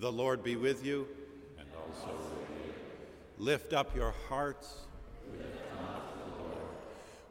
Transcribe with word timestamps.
The 0.00 0.12
Lord 0.12 0.44
be 0.44 0.54
with 0.54 0.86
you. 0.86 1.08
And 1.58 1.68
also 1.74 2.16
with 2.16 2.48
you. 2.66 3.44
Lift 3.44 3.72
up 3.72 3.96
your 3.96 4.14
hearts. 4.28 4.86
With 5.28 5.40
God 5.40 6.02
the 6.24 6.42
Lord. 6.44 6.68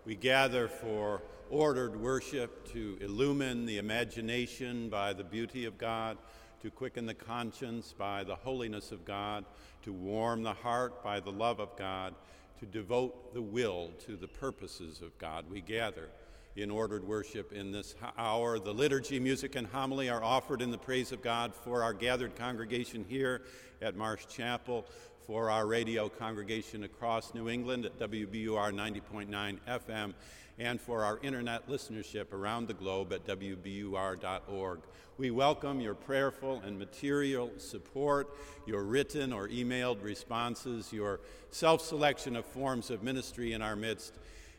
We 0.06 0.16
gather 0.16 0.68
for 0.68 1.22
ordered 1.50 1.96
worship 1.96 2.70
to 2.74 2.98
illumine 3.00 3.66
the 3.66 3.78
imagination 3.78 4.90
by 4.90 5.14
the 5.14 5.24
beauty 5.24 5.64
of 5.64 5.78
God, 5.78 6.18
to 6.62 6.70
quicken 6.70 7.06
the 7.06 7.14
conscience 7.14 7.94
by 7.98 8.26
the 8.26 8.36
holiness 8.36 8.92
of 8.92 9.06
God, 9.06 9.46
to 9.84 9.94
warm 9.94 10.44
the 10.44 10.52
heart 10.52 11.02
by 11.02 11.22
the 11.22 11.32
love 11.32 11.62
of 11.62 11.78
God, 11.78 12.16
to 12.60 12.66
devote 12.66 13.34
the 13.34 13.42
will 13.42 13.92
to 14.06 14.18
the 14.18 14.28
purposes 14.28 15.02
of 15.02 15.18
God. 15.18 15.46
We 15.50 15.62
gather 15.62 16.10
in 16.58 16.72
ordered 16.72 17.08
worship 17.08 17.54
in 17.54 17.72
this 17.72 17.94
hour. 18.18 18.58
The 18.58 18.74
liturgy, 18.74 19.20
music, 19.20 19.56
and 19.56 19.68
homily 19.68 20.10
are 20.10 20.24
offered 20.24 20.62
in 20.62 20.72
the 20.72 20.78
praise 20.78 21.12
of 21.12 21.22
God 21.22 21.54
for 21.54 21.84
our 21.84 21.94
gathered 21.94 22.36
congregation 22.36 23.06
here 23.08 23.44
at 23.80 23.96
Marsh 23.96 24.26
Chapel, 24.26 24.88
for 25.28 25.52
our 25.52 25.68
radio 25.68 26.10
congregation 26.10 26.84
across 26.84 27.36
New 27.36 27.48
England 27.48 27.86
at 27.86 28.00
WBUR 28.00 28.74
90.9 28.74 29.60
FM, 29.68 30.14
and 30.58 30.82
for 30.82 31.04
our 31.04 31.20
internet 31.22 31.70
listenership 31.70 32.34
around 32.34 32.68
the 32.68 32.74
globe 32.74 33.14
at 33.14 33.28
WBUR.org. 33.28 34.80
We 35.20 35.30
welcome 35.30 35.80
your 35.80 35.94
prayerful 35.94 36.62
and 36.66 36.80
material 36.80 37.52
support, 37.58 38.36
your 38.66 38.84
written 38.84 39.32
or 39.32 39.48
emailed 39.48 40.02
responses, 40.02 40.92
your 40.92 41.20
self 41.52 41.82
selection 41.82 42.36
of 42.36 42.46
forms 42.46 42.90
of 42.90 43.04
ministry 43.04 43.54
in 43.54 43.62
our 43.62 43.76
midst 43.76 44.14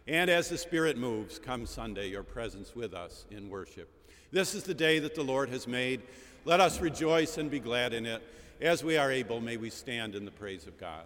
and 0.09 0.31
as 0.31 0.49
the 0.49 0.57
Spirit 0.57 0.97
moves, 0.97 1.39
come 1.39 1.67
Sunday, 1.67 2.09
your 2.09 2.23
presence 2.23 2.75
with 2.75 2.95
us 2.95 3.27
in 3.31 3.51
worship. 3.51 3.91
This 4.33 4.55
is 4.55 4.63
the 4.63 4.73
day 4.73 4.99
that 5.01 5.15
the 5.15 5.23
Lord 5.23 5.51
has 5.51 5.69
made. 5.69 6.01
Let 6.47 6.61
us 6.61 6.81
rejoice 6.81 7.37
and 7.37 7.51
be 7.51 7.61
glad 7.61 7.93
in 7.93 8.07
it. 8.07 8.23
As 8.61 8.83
we 8.83 8.97
are 8.97 9.13
able, 9.13 9.43
may 9.43 9.59
we 9.59 9.69
stand 9.69 10.15
in 10.15 10.25
the 10.25 10.31
praise 10.31 10.67
of 10.67 10.79
God. 10.79 11.05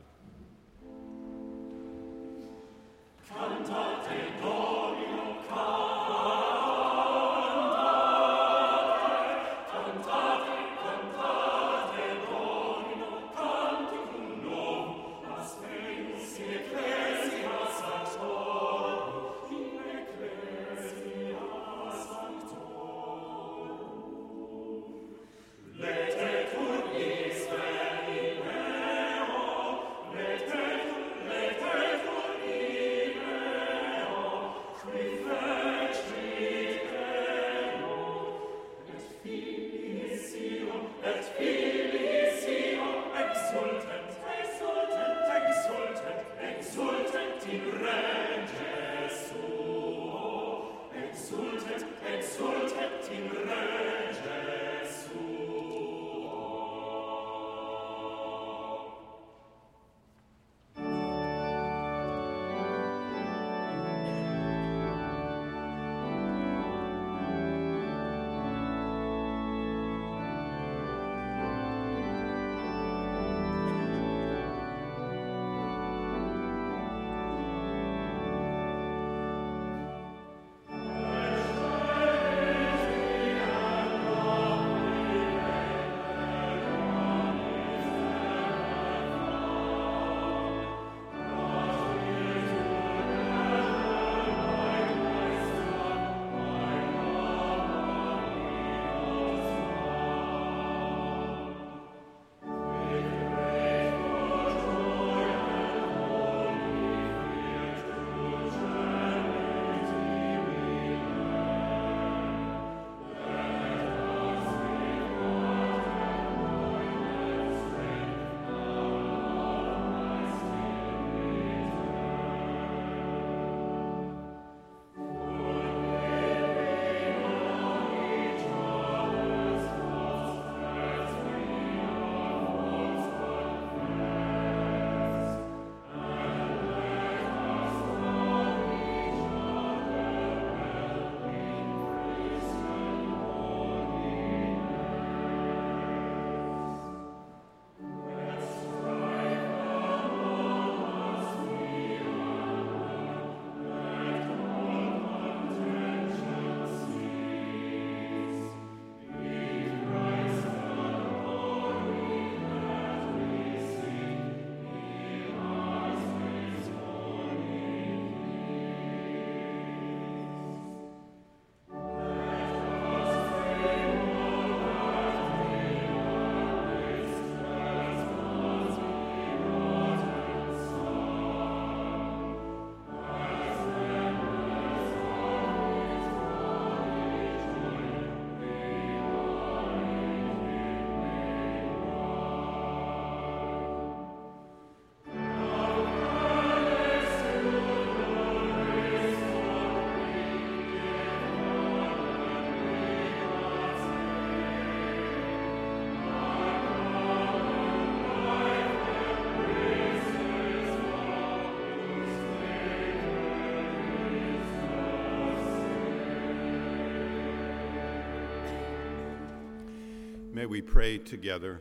May 220.43 220.47
we 220.47 220.61
pray 220.61 220.99
together. 220.99 221.61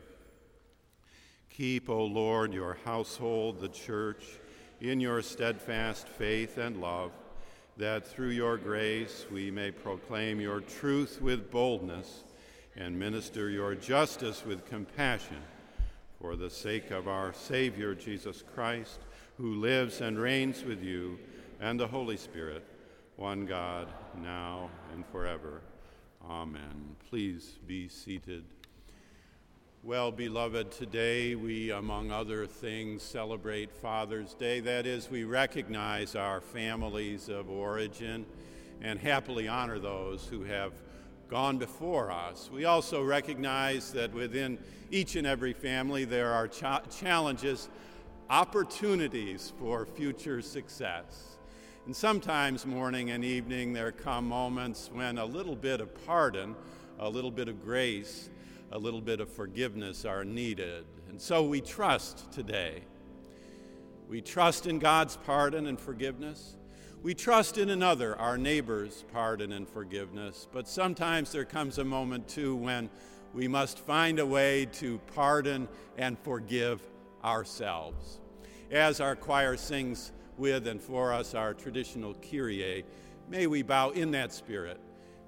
Keep, 1.50 1.88
O 1.88 2.04
Lord, 2.04 2.52
your 2.52 2.78
household, 2.84 3.60
the 3.60 3.68
church, 3.68 4.24
in 4.80 4.98
your 4.98 5.22
steadfast 5.22 6.08
faith 6.08 6.58
and 6.58 6.80
love, 6.80 7.12
that 7.76 8.04
through 8.04 8.30
your 8.30 8.56
grace 8.56 9.24
we 9.30 9.52
may 9.52 9.70
proclaim 9.70 10.40
your 10.40 10.60
truth 10.62 11.22
with 11.22 11.48
boldness 11.48 12.24
and 12.74 12.98
minister 12.98 13.50
your 13.50 13.76
justice 13.76 14.44
with 14.44 14.66
compassion 14.66 15.44
for 16.20 16.34
the 16.34 16.50
sake 16.50 16.90
of 16.90 17.06
our 17.06 17.32
Savior 17.32 17.94
Jesus 17.94 18.42
Christ, 18.52 18.98
who 19.36 19.60
lives 19.60 20.00
and 20.00 20.18
reigns 20.18 20.64
with 20.64 20.82
you 20.82 21.20
and 21.60 21.78
the 21.78 21.86
Holy 21.86 22.16
Spirit, 22.16 22.64
one 23.14 23.46
God, 23.46 23.86
now 24.20 24.70
and 24.92 25.06
forever. 25.06 25.60
Amen. 26.28 26.96
Please 27.08 27.60
be 27.64 27.86
seated. 27.86 28.42
Well, 29.84 30.12
beloved, 30.12 30.70
today 30.70 31.34
we, 31.34 31.72
among 31.72 32.12
other 32.12 32.46
things, 32.46 33.02
celebrate 33.02 33.72
Father's 33.72 34.32
Day. 34.32 34.60
That 34.60 34.86
is, 34.86 35.10
we 35.10 35.24
recognize 35.24 36.14
our 36.14 36.40
families 36.40 37.28
of 37.28 37.50
origin 37.50 38.24
and 38.80 38.96
happily 38.96 39.48
honor 39.48 39.80
those 39.80 40.24
who 40.24 40.44
have 40.44 40.72
gone 41.28 41.58
before 41.58 42.12
us. 42.12 42.48
We 42.52 42.64
also 42.64 43.02
recognize 43.02 43.90
that 43.94 44.14
within 44.14 44.56
each 44.92 45.16
and 45.16 45.26
every 45.26 45.52
family 45.52 46.04
there 46.04 46.30
are 46.30 46.46
cha- 46.46 46.82
challenges, 46.82 47.68
opportunities 48.30 49.52
for 49.58 49.84
future 49.84 50.42
success. 50.42 51.38
And 51.86 51.96
sometimes, 51.96 52.66
morning 52.66 53.10
and 53.10 53.24
evening, 53.24 53.72
there 53.72 53.90
come 53.90 54.28
moments 54.28 54.90
when 54.92 55.18
a 55.18 55.24
little 55.24 55.56
bit 55.56 55.80
of 55.80 55.92
pardon, 56.06 56.54
a 57.00 57.08
little 57.08 57.32
bit 57.32 57.48
of 57.48 57.64
grace, 57.64 58.30
a 58.72 58.78
little 58.78 59.02
bit 59.02 59.20
of 59.20 59.28
forgiveness 59.28 60.04
are 60.06 60.24
needed. 60.24 60.86
And 61.10 61.20
so 61.20 61.44
we 61.44 61.60
trust 61.60 62.32
today. 62.32 62.82
We 64.08 64.22
trust 64.22 64.66
in 64.66 64.78
God's 64.78 65.16
pardon 65.18 65.66
and 65.66 65.78
forgiveness. 65.78 66.56
We 67.02 67.14
trust 67.14 67.58
in 67.58 67.68
another, 67.68 68.18
our 68.18 68.38
neighbor's 68.38 69.04
pardon 69.12 69.52
and 69.52 69.68
forgiveness. 69.68 70.48
But 70.50 70.66
sometimes 70.66 71.32
there 71.32 71.44
comes 71.44 71.78
a 71.78 71.84
moment, 71.84 72.28
too, 72.28 72.56
when 72.56 72.88
we 73.34 73.46
must 73.46 73.78
find 73.78 74.18
a 74.18 74.26
way 74.26 74.66
to 74.72 74.98
pardon 75.14 75.68
and 75.98 76.18
forgive 76.18 76.80
ourselves. 77.22 78.20
As 78.70 79.00
our 79.00 79.16
choir 79.16 79.56
sings 79.56 80.12
with 80.38 80.66
and 80.66 80.80
for 80.80 81.12
us 81.12 81.34
our 81.34 81.52
traditional 81.52 82.14
Kyrie, 82.14 82.84
may 83.28 83.46
we 83.46 83.62
bow 83.62 83.90
in 83.90 84.12
that 84.12 84.32
spirit 84.32 84.80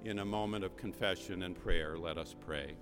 in 0.04 0.20
a 0.20 0.24
moment 0.24 0.64
of 0.64 0.76
confession 0.78 1.42
and 1.42 1.58
prayer. 1.58 1.98
Let 1.98 2.16
us 2.16 2.34
pray. 2.46 2.74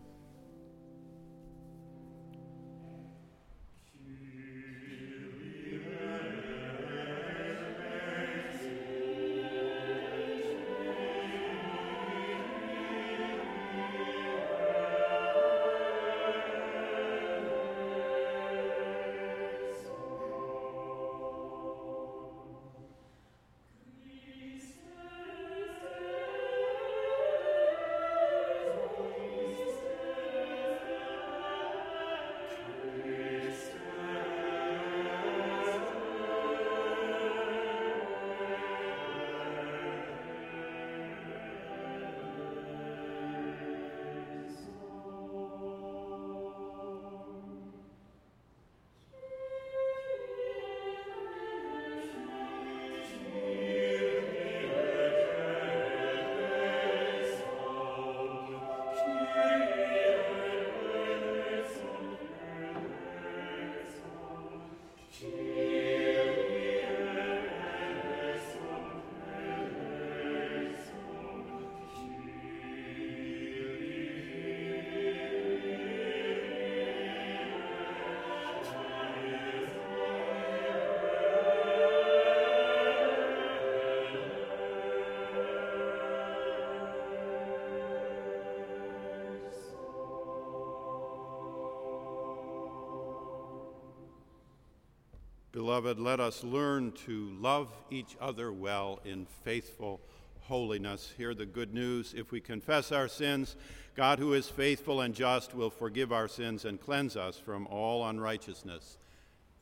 Beloved, 95.62 96.00
let 96.00 96.19
us 96.19 96.42
learn 96.42 96.90
to 97.07 97.31
love 97.40 97.73
each 97.88 98.16
other 98.21 98.52
well 98.52 98.99
in 99.04 99.28
faithful 99.45 100.00
holiness. 100.40 101.12
Hear 101.16 101.35
the 101.35 101.47
good 101.47 101.73
news. 101.73 102.14
If 102.16 102.33
we 102.33 102.40
confess 102.40 102.90
our 102.90 103.07
sins, 103.07 103.54
God, 103.95 104.19
who 104.19 104.33
is 104.33 104.49
faithful 104.49 105.02
and 105.02 105.14
just, 105.14 105.54
will 105.54 105.71
forgive 105.71 106.11
our 106.11 106.26
sins 106.26 106.64
and 106.64 106.81
cleanse 106.81 107.16
us 107.16 107.38
from 107.38 107.69
all 107.69 108.04
unrighteousness. 108.09 108.99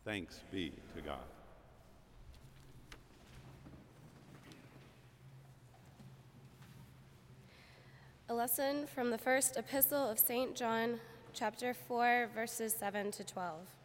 Thanks 0.03 0.41
be 0.51 0.73
to 0.97 1.03
God. 1.03 1.19
A 8.31 8.35
lesson 8.35 8.87
from 8.87 9.11
the 9.11 9.19
first 9.19 9.59
epistle 9.59 10.09
of 10.09 10.19
St. 10.19 10.57
John, 10.57 10.99
chapter 11.35 11.75
4, 11.75 12.31
verses 12.35 12.73
7 12.73 13.11
to 13.11 13.23
12. 13.23 13.80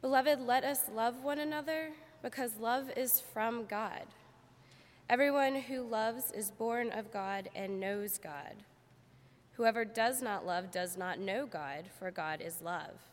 Beloved, 0.00 0.40
let 0.40 0.62
us 0.62 0.82
love 0.94 1.24
one 1.24 1.40
another 1.40 1.90
because 2.22 2.58
love 2.60 2.90
is 2.96 3.20
from 3.20 3.64
God. 3.64 4.06
Everyone 5.10 5.56
who 5.56 5.82
loves 5.82 6.30
is 6.30 6.52
born 6.52 6.90
of 6.92 7.12
God 7.12 7.48
and 7.54 7.80
knows 7.80 8.16
God. 8.18 8.62
Whoever 9.54 9.84
does 9.84 10.22
not 10.22 10.46
love 10.46 10.70
does 10.70 10.96
not 10.96 11.18
know 11.18 11.46
God, 11.46 11.86
for 11.98 12.12
God 12.12 12.40
is 12.40 12.62
love. 12.62 13.10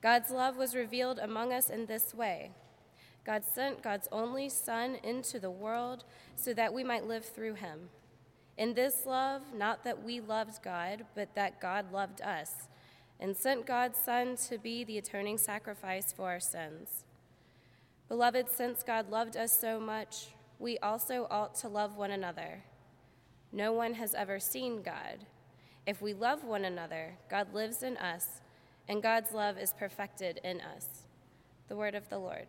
God's 0.00 0.30
love 0.30 0.56
was 0.56 0.76
revealed 0.76 1.18
among 1.18 1.52
us 1.52 1.68
in 1.68 1.86
this 1.86 2.14
way 2.14 2.52
God 3.24 3.42
sent 3.44 3.82
God's 3.82 4.06
only 4.12 4.48
Son 4.48 4.98
into 5.02 5.40
the 5.40 5.50
world 5.50 6.04
so 6.36 6.54
that 6.54 6.72
we 6.72 6.84
might 6.84 7.08
live 7.08 7.24
through 7.24 7.54
him. 7.54 7.88
In 8.56 8.74
this 8.74 9.04
love, 9.04 9.42
not 9.52 9.82
that 9.82 10.04
we 10.04 10.20
loved 10.20 10.62
God, 10.62 11.06
but 11.16 11.34
that 11.34 11.60
God 11.60 11.92
loved 11.92 12.22
us 12.22 12.68
and 13.18 13.36
sent 13.36 13.66
God's 13.66 13.98
Son 13.98 14.36
to 14.48 14.58
be 14.58 14.84
the 14.84 14.98
atoning 14.98 15.38
sacrifice 15.38 16.12
for 16.12 16.28
our 16.28 16.40
sins. 16.40 17.04
Beloved, 18.08 18.48
since 18.48 18.82
God 18.82 19.10
loved 19.10 19.36
us 19.36 19.58
so 19.58 19.80
much, 19.80 20.28
we 20.58 20.78
also 20.78 21.26
ought 21.30 21.54
to 21.56 21.68
love 21.68 21.96
one 21.96 22.10
another. 22.10 22.62
No 23.52 23.72
one 23.72 23.94
has 23.94 24.14
ever 24.14 24.38
seen 24.38 24.82
God. 24.82 25.26
If 25.86 26.02
we 26.02 26.14
love 26.14 26.44
one 26.44 26.64
another, 26.64 27.16
God 27.30 27.54
lives 27.54 27.82
in 27.82 27.96
us, 27.96 28.40
and 28.88 29.02
God's 29.02 29.32
love 29.32 29.58
is 29.58 29.72
perfected 29.72 30.40
in 30.44 30.60
us. 30.60 31.06
The 31.68 31.76
word 31.76 31.94
of 31.94 32.08
the 32.08 32.18
Lord. 32.18 32.46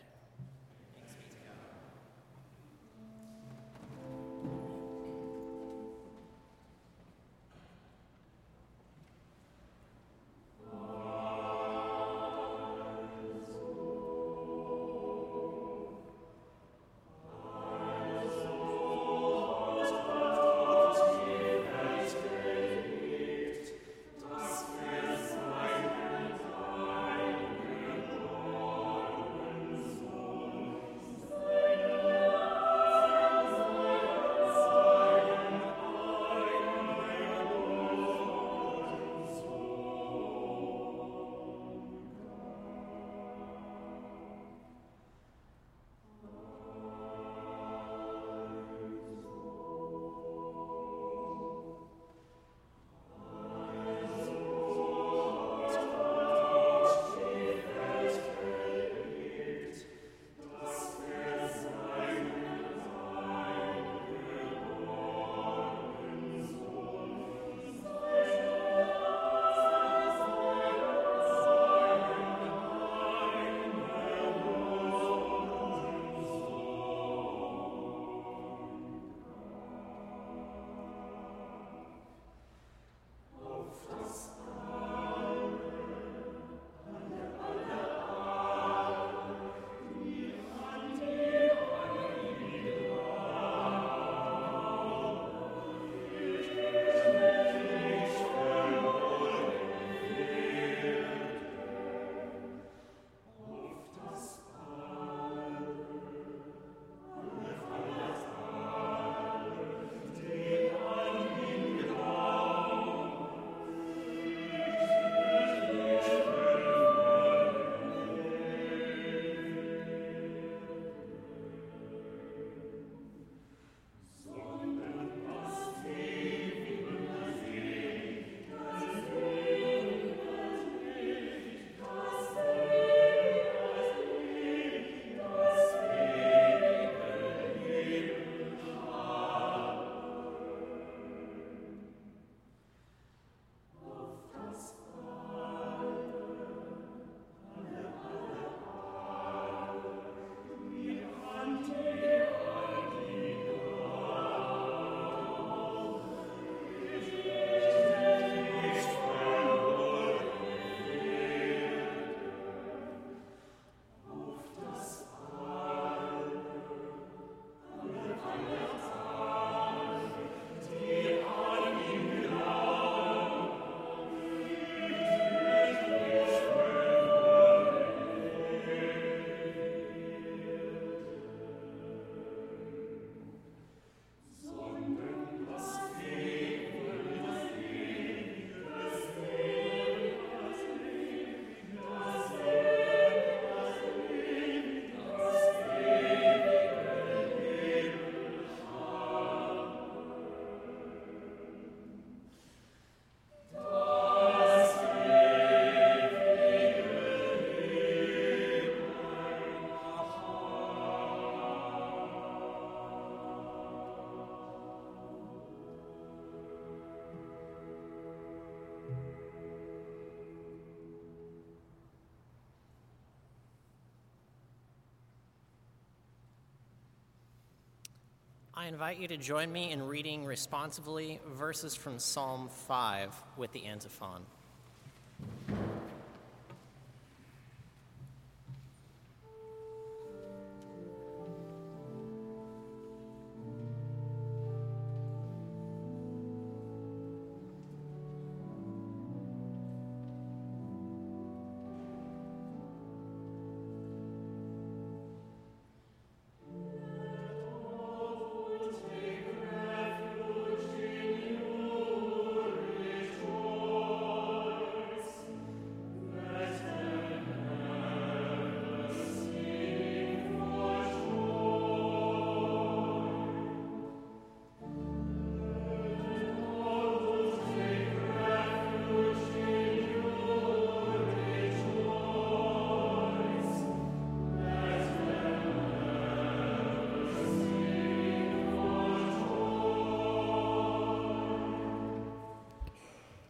I 228.57 228.65
invite 228.65 228.97
you 228.97 229.07
to 229.09 229.17
join 229.17 229.51
me 229.51 229.69
in 229.69 229.83
reading 229.83 230.25
responsively 230.25 231.21
verses 231.35 231.75
from 231.75 231.99
Psalm 231.99 232.49
5 232.49 233.13
with 233.37 233.51
the 233.51 233.67
antiphon. 233.67 234.23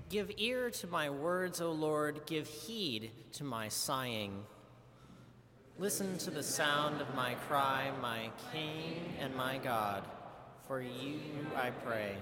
Give 0.09 0.31
ear 0.37 0.69
to 0.69 0.87
my 0.87 1.09
words, 1.09 1.59
O 1.59 1.71
Lord, 1.73 2.25
give 2.25 2.47
heed 2.47 3.11
to 3.33 3.43
my 3.43 3.67
sighing. 3.67 4.45
Listen 5.77 6.17
to 6.19 6.31
the 6.31 6.43
sound 6.43 7.01
of 7.01 7.13
my 7.13 7.33
cry, 7.49 7.91
my 8.01 8.29
King 8.53 9.01
and 9.19 9.35
my 9.35 9.57
God. 9.57 10.05
For 10.65 10.81
you 10.81 11.19
I 11.57 11.71
pray. 11.71 12.15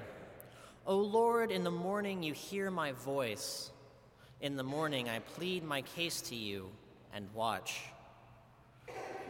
O 0.87 0.97
Lord, 0.97 1.51
in 1.51 1.63
the 1.63 1.69
morning 1.69 2.23
you 2.23 2.33
hear 2.33 2.71
my 2.71 2.91
voice. 2.91 3.69
In 4.41 4.55
the 4.55 4.63
morning 4.63 5.07
I 5.07 5.19
plead 5.19 5.63
my 5.63 5.83
case 5.83 6.21
to 6.21 6.35
you 6.35 6.71
and 7.13 7.31
watch. 7.35 7.81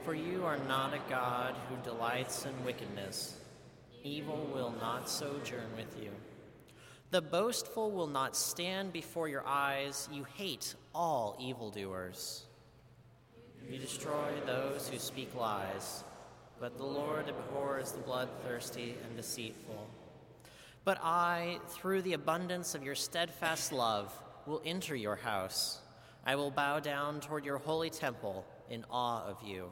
For 0.05 0.15
you 0.15 0.45
are 0.45 0.59
not 0.59 0.93
a 0.93 1.01
God 1.09 1.55
who 1.67 1.75
delights 1.83 2.45
in 2.45 2.65
wickedness. 2.65 3.37
Evil 4.01 4.49
will 4.53 4.73
not 4.79 5.09
sojourn 5.09 5.75
with 5.75 6.01
you. 6.01 6.11
The 7.11 7.21
boastful 7.21 7.91
will 7.91 8.07
not 8.07 8.35
stand 8.35 8.91
before 8.91 9.27
your 9.27 9.45
eyes. 9.45 10.09
You 10.11 10.25
hate 10.35 10.75
all 10.93 11.37
evildoers. 11.39 12.45
You 13.69 13.77
destroy 13.79 14.31
those 14.45 14.89
who 14.89 14.97
speak 14.97 15.33
lies, 15.35 16.03
but 16.59 16.77
the 16.77 16.83
Lord 16.83 17.29
abhors 17.29 17.91
the 17.91 17.99
bloodthirsty 17.99 18.95
and 19.03 19.15
deceitful. 19.15 19.87
But 20.83 20.99
I, 21.01 21.59
through 21.69 22.03
the 22.03 22.13
abundance 22.13 22.75
of 22.75 22.83
your 22.83 22.95
steadfast 22.95 23.71
love, 23.71 24.13
will 24.45 24.61
enter 24.65 24.95
your 24.95 25.15
house. 25.15 25.79
I 26.25 26.35
will 26.35 26.51
bow 26.51 26.79
down 26.79 27.21
toward 27.21 27.45
your 27.45 27.57
holy 27.57 27.89
temple 27.89 28.45
in 28.69 28.85
awe 28.91 29.23
of 29.25 29.37
you. 29.43 29.71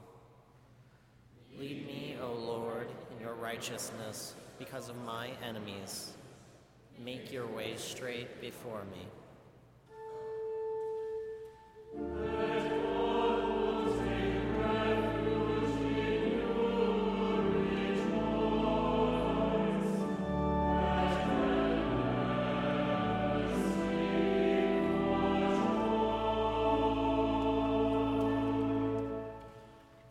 Lead 1.60 1.86
me, 1.86 2.16
O 2.22 2.34
Lord, 2.34 2.88
in 3.16 3.24
your 3.24 3.36
righteousness 3.36 4.34
because 4.58 4.90
of 4.90 4.96
my 5.04 5.30
enemies. 5.48 6.14
Make 7.00 7.32
your 7.32 7.48
way 7.48 7.76
straight 7.76 8.40
before 8.40 8.84
me. 8.86 9.08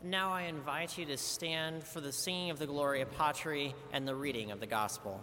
Now 0.04 0.32
I 0.32 0.42
invite 0.42 0.98
you 0.98 1.06
to 1.06 1.16
stand 1.16 1.84
for 1.84 2.02
the 2.02 2.12
singing 2.12 2.50
of 2.50 2.58
the 2.58 2.66
Gloria 2.66 3.06
Patri 3.06 3.74
and 3.92 4.06
the 4.06 4.14
reading 4.14 4.50
of 4.50 4.60
the 4.60 4.66
Gospel. 4.66 5.22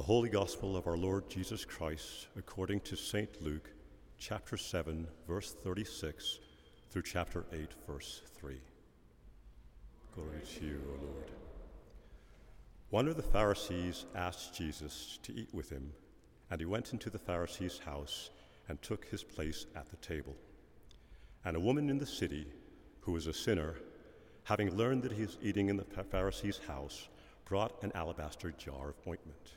The 0.00 0.06
Holy 0.06 0.30
Gospel 0.30 0.78
of 0.78 0.86
our 0.86 0.96
Lord 0.96 1.28
Jesus 1.28 1.66
Christ 1.66 2.28
according 2.38 2.80
to 2.80 2.96
St. 2.96 3.42
Luke, 3.42 3.68
chapter 4.16 4.56
7, 4.56 5.06
verse 5.28 5.52
36, 5.52 6.38
through 6.88 7.02
chapter 7.02 7.44
8, 7.52 7.68
verse 7.86 8.22
3. 8.40 8.54
Glory 10.14 10.40
to 10.54 10.64
you, 10.64 10.80
O 10.88 11.04
Lord. 11.04 11.30
One 12.88 13.08
of 13.08 13.16
the 13.16 13.22
Pharisees 13.22 14.06
asked 14.14 14.56
Jesus 14.56 15.18
to 15.22 15.34
eat 15.34 15.52
with 15.52 15.68
him, 15.68 15.92
and 16.50 16.58
he 16.58 16.64
went 16.64 16.94
into 16.94 17.10
the 17.10 17.18
Pharisee's 17.18 17.80
house 17.80 18.30
and 18.70 18.80
took 18.80 19.04
his 19.04 19.22
place 19.22 19.66
at 19.76 19.90
the 19.90 19.96
table. 19.96 20.34
And 21.44 21.58
a 21.58 21.60
woman 21.60 21.90
in 21.90 21.98
the 21.98 22.06
city, 22.06 22.46
who 23.00 23.12
was 23.12 23.26
a 23.26 23.34
sinner, 23.34 23.74
having 24.44 24.74
learned 24.74 25.02
that 25.02 25.12
he 25.12 25.26
was 25.26 25.36
eating 25.42 25.68
in 25.68 25.76
the 25.76 25.84
Pharisee's 25.84 26.60
house, 26.66 27.10
brought 27.44 27.82
an 27.82 27.92
alabaster 27.94 28.50
jar 28.52 28.88
of 28.88 28.96
ointment. 29.06 29.56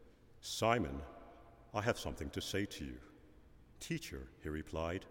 Simon, 0.43 0.99
I 1.71 1.81
have 1.81 1.99
something 1.99 2.31
to 2.31 2.41
say 2.41 2.65
to 2.65 2.83
you. 2.83 2.97
Teacher, 3.79 4.27
he 4.41 4.49
replied, 4.49 5.05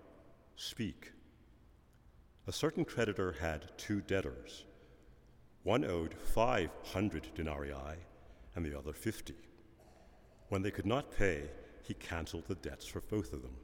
speak. 0.56 1.12
A 2.48 2.52
certain 2.52 2.84
creditor 2.84 3.36
had 3.40 3.70
two 3.78 4.00
debtors. 4.00 4.64
One 5.62 5.84
owed 5.84 6.14
500 6.14 7.28
denarii 7.34 7.72
and 8.56 8.66
the 8.66 8.76
other 8.76 8.92
50. 8.92 9.34
When 10.48 10.62
they 10.62 10.72
could 10.72 10.86
not 10.86 11.16
pay, 11.16 11.44
he 11.84 11.94
canceled 11.94 12.48
the 12.48 12.56
debts 12.56 12.86
for 12.86 13.00
both 13.02 13.32
of 13.32 13.42
them. 13.42 13.54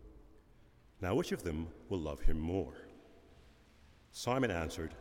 Now, 1.00 1.16
which 1.16 1.32
of 1.32 1.42
them 1.42 1.66
will 1.88 1.98
love 1.98 2.20
him 2.20 2.38
more? 2.38 2.74
Simon 4.12 4.52
answered, 4.52 4.94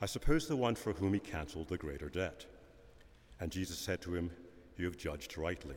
I 0.00 0.06
suppose 0.06 0.48
the 0.48 0.56
one 0.56 0.74
for 0.74 0.92
whom 0.94 1.14
he 1.14 1.20
canceled 1.20 1.68
the 1.68 1.78
greater 1.78 2.08
debt. 2.08 2.44
And 3.38 3.52
Jesus 3.52 3.78
said 3.78 4.00
to 4.02 4.14
him, 4.16 4.32
You 4.76 4.86
have 4.86 4.96
judged 4.96 5.38
rightly. 5.38 5.76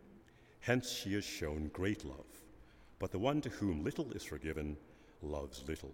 Hence, 0.61 0.91
she 0.91 1.13
has 1.13 1.25
shown 1.25 1.69
great 1.73 2.05
love. 2.05 2.25
But 2.99 3.11
the 3.11 3.19
one 3.19 3.41
to 3.41 3.49
whom 3.49 3.83
little 3.83 4.11
is 4.13 4.23
forgiven 4.23 4.77
loves 5.23 5.63
little. 5.67 5.93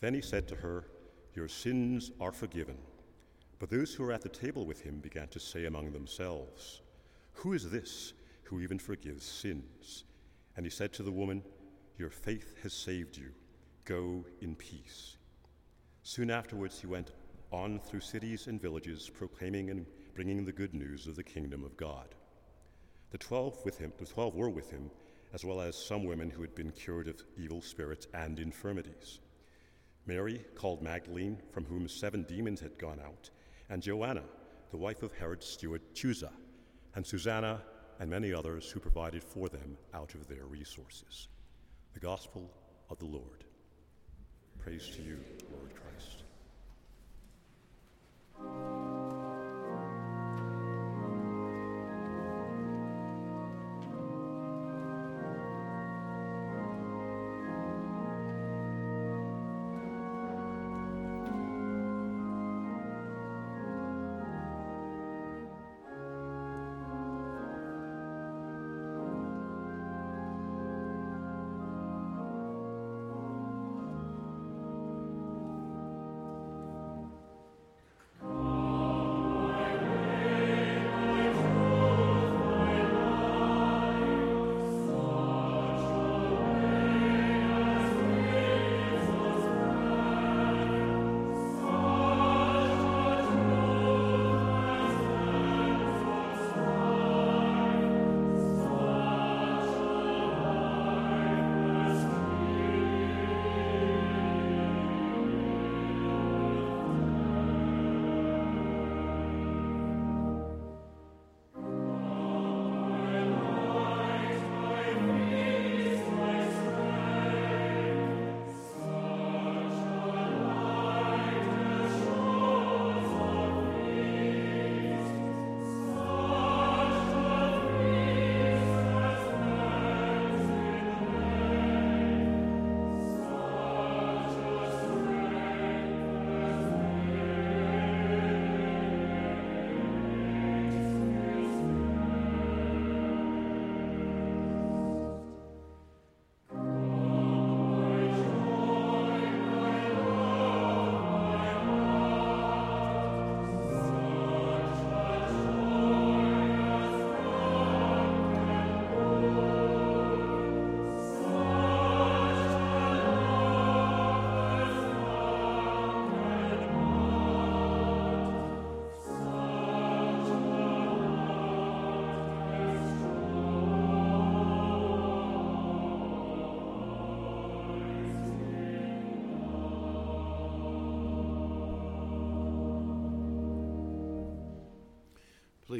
Then 0.00 0.14
he 0.14 0.22
said 0.22 0.48
to 0.48 0.56
her, 0.56 0.86
Your 1.34 1.48
sins 1.48 2.10
are 2.20 2.32
forgiven. 2.32 2.78
But 3.58 3.70
those 3.70 3.94
who 3.94 4.02
were 4.02 4.12
at 4.12 4.22
the 4.22 4.28
table 4.28 4.66
with 4.66 4.80
him 4.80 4.98
began 5.00 5.28
to 5.28 5.40
say 5.40 5.66
among 5.66 5.92
themselves, 5.92 6.80
Who 7.34 7.52
is 7.52 7.70
this 7.70 8.14
who 8.44 8.60
even 8.60 8.78
forgives 8.78 9.24
sins? 9.24 10.04
And 10.56 10.64
he 10.64 10.70
said 10.70 10.92
to 10.94 11.02
the 11.02 11.12
woman, 11.12 11.42
Your 11.98 12.10
faith 12.10 12.54
has 12.62 12.72
saved 12.72 13.16
you. 13.16 13.32
Go 13.84 14.24
in 14.40 14.54
peace. 14.56 15.16
Soon 16.02 16.30
afterwards, 16.30 16.80
he 16.80 16.86
went 16.86 17.12
on 17.50 17.80
through 17.80 18.00
cities 18.00 18.46
and 18.46 18.60
villages, 18.60 19.10
proclaiming 19.10 19.70
and 19.70 19.86
bringing 20.14 20.44
the 20.44 20.52
good 20.52 20.74
news 20.74 21.06
of 21.06 21.16
the 21.16 21.22
kingdom 21.22 21.64
of 21.64 21.76
God. 21.76 22.14
The 23.14 23.18
twelve 23.18 23.64
with 23.64 23.78
him, 23.78 23.92
the 23.96 24.06
twelve 24.06 24.34
were 24.34 24.50
with 24.50 24.72
him, 24.72 24.90
as 25.32 25.44
well 25.44 25.60
as 25.60 25.76
some 25.76 26.02
women 26.02 26.30
who 26.30 26.42
had 26.42 26.52
been 26.56 26.72
cured 26.72 27.06
of 27.06 27.22
evil 27.36 27.62
spirits 27.62 28.08
and 28.12 28.40
infirmities. 28.40 29.20
Mary, 30.04 30.44
called 30.56 30.82
Magdalene, 30.82 31.40
from 31.52 31.64
whom 31.64 31.86
seven 31.86 32.24
demons 32.24 32.58
had 32.58 32.76
gone 32.76 32.98
out, 32.98 33.30
and 33.70 33.80
Joanna, 33.80 34.24
the 34.72 34.76
wife 34.76 35.04
of 35.04 35.12
Herod's 35.12 35.46
steward 35.46 35.80
Chuza, 35.94 36.32
and 36.96 37.06
Susanna, 37.06 37.62
and 38.00 38.10
many 38.10 38.34
others 38.34 38.68
who 38.68 38.80
provided 38.80 39.22
for 39.22 39.48
them 39.48 39.78
out 39.94 40.16
of 40.16 40.26
their 40.26 40.46
resources. 40.46 41.28
The 41.92 42.00
Gospel 42.00 42.50
of 42.90 42.98
the 42.98 43.06
Lord. 43.06 43.44
Praise 44.58 44.90
to 44.90 45.02
you, 45.02 45.20
Lord 45.52 45.70
Christ. 45.76 46.13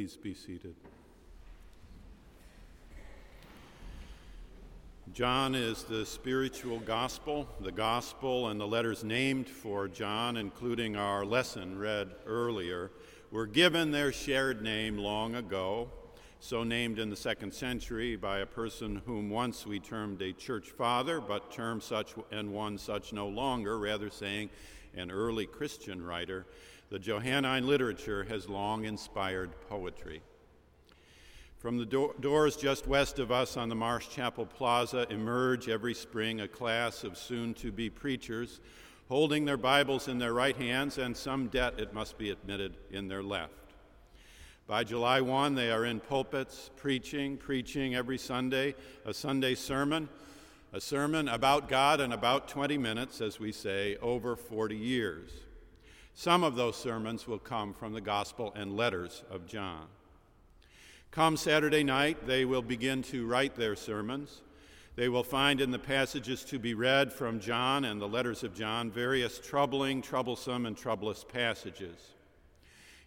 Please 0.05 0.17
be 0.17 0.35
seated. 0.35 0.75
John 5.11 5.55
is 5.55 5.81
the 5.81 6.05
spiritual 6.05 6.77
gospel, 6.77 7.49
the 7.59 7.71
gospel 7.71 8.49
and 8.49 8.61
the 8.61 8.67
letters 8.67 9.03
named 9.03 9.49
for 9.49 9.87
John, 9.87 10.37
including 10.37 10.95
our 10.95 11.25
lesson 11.25 11.79
read 11.79 12.11
earlier, 12.27 12.91
were 13.31 13.47
given 13.47 13.89
their 13.89 14.11
shared 14.11 14.61
name 14.61 14.99
long 14.99 15.33
ago, 15.33 15.89
so 16.39 16.63
named 16.63 16.99
in 16.99 17.09
the 17.09 17.15
second 17.15 17.51
century 17.51 18.15
by 18.15 18.41
a 18.41 18.45
person 18.45 19.01
whom 19.07 19.31
once 19.31 19.65
we 19.65 19.79
termed 19.79 20.21
a 20.21 20.33
church 20.33 20.69
father, 20.69 21.19
but 21.19 21.51
term 21.51 21.81
such 21.81 22.13
and 22.29 22.53
one 22.53 22.77
such 22.77 23.11
no 23.11 23.27
longer, 23.27 23.79
rather 23.79 24.11
saying 24.11 24.51
an 24.95 25.09
early 25.09 25.47
Christian 25.47 26.05
writer 26.05 26.45
the 26.89 26.99
Johannine 26.99 27.67
literature 27.67 28.23
has 28.25 28.47
long 28.47 28.85
inspired 28.85 29.51
poetry. 29.69 30.21
From 31.57 31.77
the 31.77 31.85
do- 31.85 32.13
doors 32.19 32.55
just 32.55 32.87
west 32.87 33.19
of 33.19 33.31
us 33.31 33.57
on 33.57 33.69
the 33.69 33.75
Marsh 33.75 34.09
Chapel 34.09 34.45
Plaza 34.45 35.07
emerge 35.09 35.67
every 35.67 35.93
spring 35.93 36.41
a 36.41 36.47
class 36.47 37.03
of 37.03 37.17
soon 37.17 37.53
to 37.55 37.71
be 37.71 37.89
preachers 37.89 38.59
holding 39.07 39.45
their 39.45 39.57
Bibles 39.57 40.07
in 40.07 40.17
their 40.17 40.33
right 40.33 40.55
hands 40.55 40.97
and 40.97 41.15
some 41.15 41.47
debt, 41.47 41.75
it 41.77 41.93
must 41.93 42.17
be 42.17 42.31
admitted, 42.31 42.75
in 42.91 43.07
their 43.07 43.21
left. 43.21 43.53
By 44.67 44.83
July 44.83 45.21
1, 45.21 45.53
they 45.53 45.69
are 45.69 45.85
in 45.85 45.99
pulpits 45.99 46.71
preaching, 46.75 47.37
preaching 47.37 47.93
every 47.93 48.17
Sunday, 48.17 48.73
a 49.05 49.13
Sunday 49.13 49.53
sermon, 49.53 50.09
a 50.73 50.81
sermon 50.81 51.27
about 51.27 51.69
God 51.69 52.01
in 52.01 52.11
about 52.11 52.47
20 52.47 52.77
minutes, 52.79 53.21
as 53.21 53.39
we 53.39 53.51
say, 53.51 53.95
over 53.97 54.35
40 54.35 54.75
years. 54.75 55.29
Some 56.17 56.45
of 56.45 56.55
those 56.55 56.77
sermons 56.77 57.27
will 57.27 57.39
come 57.39 57.73
from 57.73 57.91
the 57.91 57.99
Gospel 57.99 58.53
and 58.55 58.77
letters 58.77 59.23
of 59.29 59.45
John. 59.45 59.87
Come 61.11 61.35
Saturday 61.35 61.83
night, 61.83 62.25
they 62.25 62.45
will 62.45 62.61
begin 62.61 63.01
to 63.03 63.27
write 63.27 63.55
their 63.55 63.75
sermons. 63.75 64.41
They 64.95 65.09
will 65.09 65.25
find 65.25 65.59
in 65.59 65.71
the 65.71 65.79
passages 65.79 66.45
to 66.45 66.57
be 66.57 66.73
read 66.73 67.11
from 67.11 67.41
John 67.41 67.83
and 67.83 68.01
the 68.01 68.07
letters 68.07 68.45
of 68.45 68.55
John 68.55 68.89
various 68.89 69.39
troubling, 69.39 70.01
troublesome, 70.01 70.65
and 70.65 70.77
troublous 70.77 71.25
passages. 71.25 72.13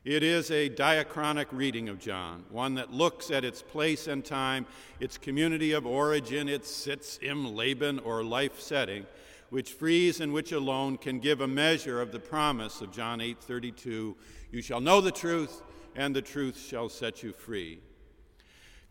It 0.04 0.22
is 0.22 0.50
a 0.50 0.68
diachronic 0.68 1.46
reading 1.50 1.88
of 1.88 1.98
John, 1.98 2.44
one 2.50 2.74
that 2.74 2.92
looks 2.92 3.30
at 3.30 3.44
its 3.44 3.62
place 3.62 4.06
and 4.06 4.22
time, 4.22 4.66
its 5.00 5.16
community 5.16 5.72
of 5.72 5.86
origin, 5.86 6.46
its 6.46 6.70
sitz 6.70 7.18
im 7.22 7.56
Leben 7.56 8.00
or 8.00 8.22
life 8.22 8.60
setting, 8.60 9.06
which 9.50 9.72
frees 9.72 10.20
and 10.20 10.32
which 10.32 10.52
alone 10.52 10.96
can 10.96 11.18
give 11.20 11.40
a 11.40 11.48
measure 11.48 12.00
of 12.00 12.12
the 12.12 12.18
promise 12.18 12.80
of 12.80 12.92
John 12.92 13.20
8:32, 13.20 14.16
you 14.50 14.62
shall 14.62 14.80
know 14.80 15.00
the 15.00 15.10
truth 15.10 15.62
and 15.94 16.14
the 16.14 16.22
truth 16.22 16.58
shall 16.58 16.88
set 16.88 17.22
you 17.22 17.32
free. 17.32 17.80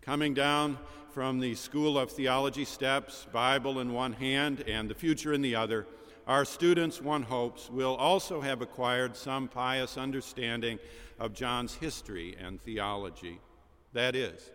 Coming 0.01 0.33
down 0.33 0.77
from 1.11 1.39
the 1.39 1.55
School 1.55 1.97
of 1.97 2.11
Theology 2.11 2.65
steps, 2.65 3.27
Bible 3.31 3.79
in 3.79 3.93
one 3.93 4.13
hand 4.13 4.63
and 4.67 4.89
the 4.89 4.95
future 4.95 5.33
in 5.33 5.41
the 5.41 5.55
other, 5.55 5.87
our 6.27 6.43
students, 6.43 7.01
one 7.01 7.23
hopes, 7.23 7.69
will 7.69 7.95
also 7.95 8.41
have 8.41 8.61
acquired 8.61 9.15
some 9.15 9.47
pious 9.47 9.97
understanding 9.97 10.77
of 11.19 11.33
John's 11.33 11.75
history 11.75 12.35
and 12.39 12.61
theology. 12.61 13.39
That 13.93 14.15
is, 14.15 14.51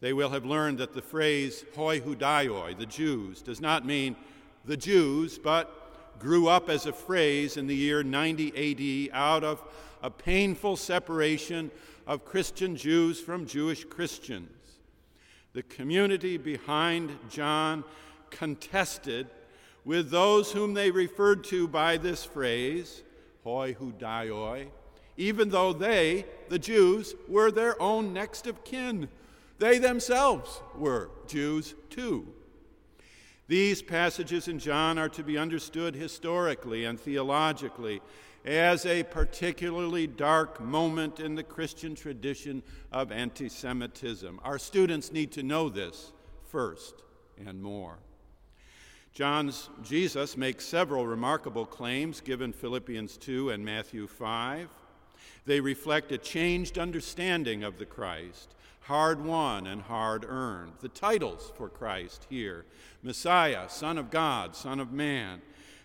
they 0.00 0.12
will 0.12 0.30
have 0.30 0.44
learned 0.44 0.78
that 0.78 0.92
the 0.92 1.02
phrase 1.02 1.64
hoi 1.76 2.00
Ioudaioi, 2.00 2.76
the 2.76 2.86
Jews, 2.86 3.42
does 3.42 3.60
not 3.60 3.86
mean 3.86 4.16
the 4.64 4.76
Jews, 4.76 5.38
but 5.38 6.18
grew 6.18 6.48
up 6.48 6.68
as 6.68 6.86
a 6.86 6.92
phrase 6.92 7.56
in 7.56 7.66
the 7.66 7.74
year 7.74 8.02
90 8.02 9.10
AD 9.10 9.16
out 9.16 9.44
of 9.44 9.62
a 10.02 10.10
painful 10.10 10.76
separation 10.76 11.70
of 12.06 12.24
Christian 12.24 12.76
Jews 12.76 13.20
from 13.20 13.46
Jewish 13.46 13.84
Christians. 13.84 14.48
The 15.52 15.62
community 15.64 16.36
behind 16.36 17.18
John 17.28 17.84
contested 18.30 19.28
with 19.84 20.10
those 20.10 20.52
whom 20.52 20.74
they 20.74 20.90
referred 20.90 21.44
to 21.44 21.68
by 21.68 21.96
this 21.96 22.24
phrase, 22.24 23.02
hoi 23.44 23.74
Ioudaioi, 23.74 24.68
even 25.16 25.50
though 25.50 25.72
they, 25.72 26.24
the 26.48 26.58
Jews, 26.58 27.14
were 27.28 27.50
their 27.50 27.80
own 27.82 28.12
next 28.12 28.46
of 28.46 28.64
kin. 28.64 29.08
They 29.58 29.78
themselves 29.78 30.62
were 30.76 31.10
Jews 31.26 31.74
too. 31.90 32.26
These 33.52 33.82
passages 33.82 34.48
in 34.48 34.58
John 34.58 34.96
are 34.96 35.10
to 35.10 35.22
be 35.22 35.36
understood 35.36 35.94
historically 35.94 36.86
and 36.86 36.98
theologically 36.98 38.00
as 38.46 38.86
a 38.86 39.02
particularly 39.02 40.06
dark 40.06 40.58
moment 40.58 41.20
in 41.20 41.34
the 41.34 41.42
Christian 41.42 41.94
tradition 41.94 42.62
of 42.90 43.12
anti 43.12 43.50
Semitism. 43.50 44.40
Our 44.42 44.58
students 44.58 45.12
need 45.12 45.32
to 45.32 45.42
know 45.42 45.68
this 45.68 46.12
first 46.46 47.02
and 47.46 47.62
more. 47.62 47.98
John's 49.12 49.68
Jesus 49.82 50.34
makes 50.38 50.64
several 50.64 51.06
remarkable 51.06 51.66
claims 51.66 52.22
given 52.22 52.54
Philippians 52.54 53.18
2 53.18 53.50
and 53.50 53.62
Matthew 53.62 54.06
5. 54.06 54.70
They 55.44 55.60
reflect 55.60 56.10
a 56.10 56.16
changed 56.16 56.78
understanding 56.78 57.64
of 57.64 57.76
the 57.76 57.84
Christ, 57.84 58.54
hard 58.82 59.24
won 59.24 59.66
and 59.66 59.82
hard 59.82 60.24
earned. 60.26 60.72
The 60.80 60.88
titles 60.88 61.52
for 61.56 61.68
Christ 61.68 62.26
here 62.28 62.64
Messiah, 63.02 63.68
Son 63.68 63.98
of 63.98 64.10
God, 64.10 64.54
Son 64.54 64.80
of 64.80 64.92
Man 64.92 65.40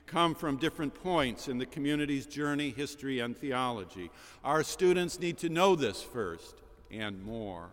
come 0.05 0.33
from 0.33 0.57
different 0.57 0.93
points 0.93 1.47
in 1.47 1.57
the 1.57 1.65
community's 1.65 2.25
journey, 2.25 2.69
history, 2.69 3.19
and 3.19 3.37
theology. 3.37 4.09
Our 4.43 4.63
students 4.63 5.19
need 5.19 5.37
to 5.39 5.49
know 5.49 5.75
this 5.75 6.01
first 6.01 6.61
and 6.89 7.21
more. 7.23 7.69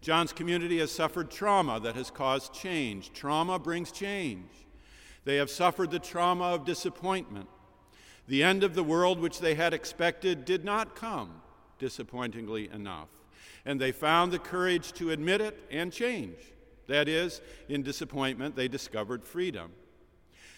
John's 0.00 0.32
community 0.32 0.78
has 0.78 0.90
suffered 0.90 1.30
trauma 1.30 1.80
that 1.80 1.96
has 1.96 2.10
caused 2.10 2.54
change. 2.54 3.12
Trauma 3.12 3.58
brings 3.58 3.92
change. 3.92 4.48
They 5.24 5.36
have 5.36 5.50
suffered 5.50 5.90
the 5.90 5.98
trauma 5.98 6.44
of 6.44 6.64
disappointment. 6.64 7.48
The 8.26 8.42
end 8.42 8.62
of 8.64 8.74
the 8.74 8.84
world 8.84 9.20
which 9.20 9.40
they 9.40 9.54
had 9.54 9.74
expected 9.74 10.44
did 10.44 10.64
not 10.64 10.96
come, 10.96 11.42
disappointingly 11.78 12.68
enough. 12.70 13.08
And 13.64 13.80
they 13.80 13.92
found 13.92 14.32
the 14.32 14.38
courage 14.38 14.92
to 14.94 15.10
admit 15.10 15.40
it 15.40 15.58
and 15.70 15.92
change. 15.92 16.38
That 16.88 17.08
is, 17.08 17.40
in 17.68 17.82
disappointment, 17.82 18.56
they 18.56 18.68
discovered 18.68 19.24
freedom. 19.24 19.72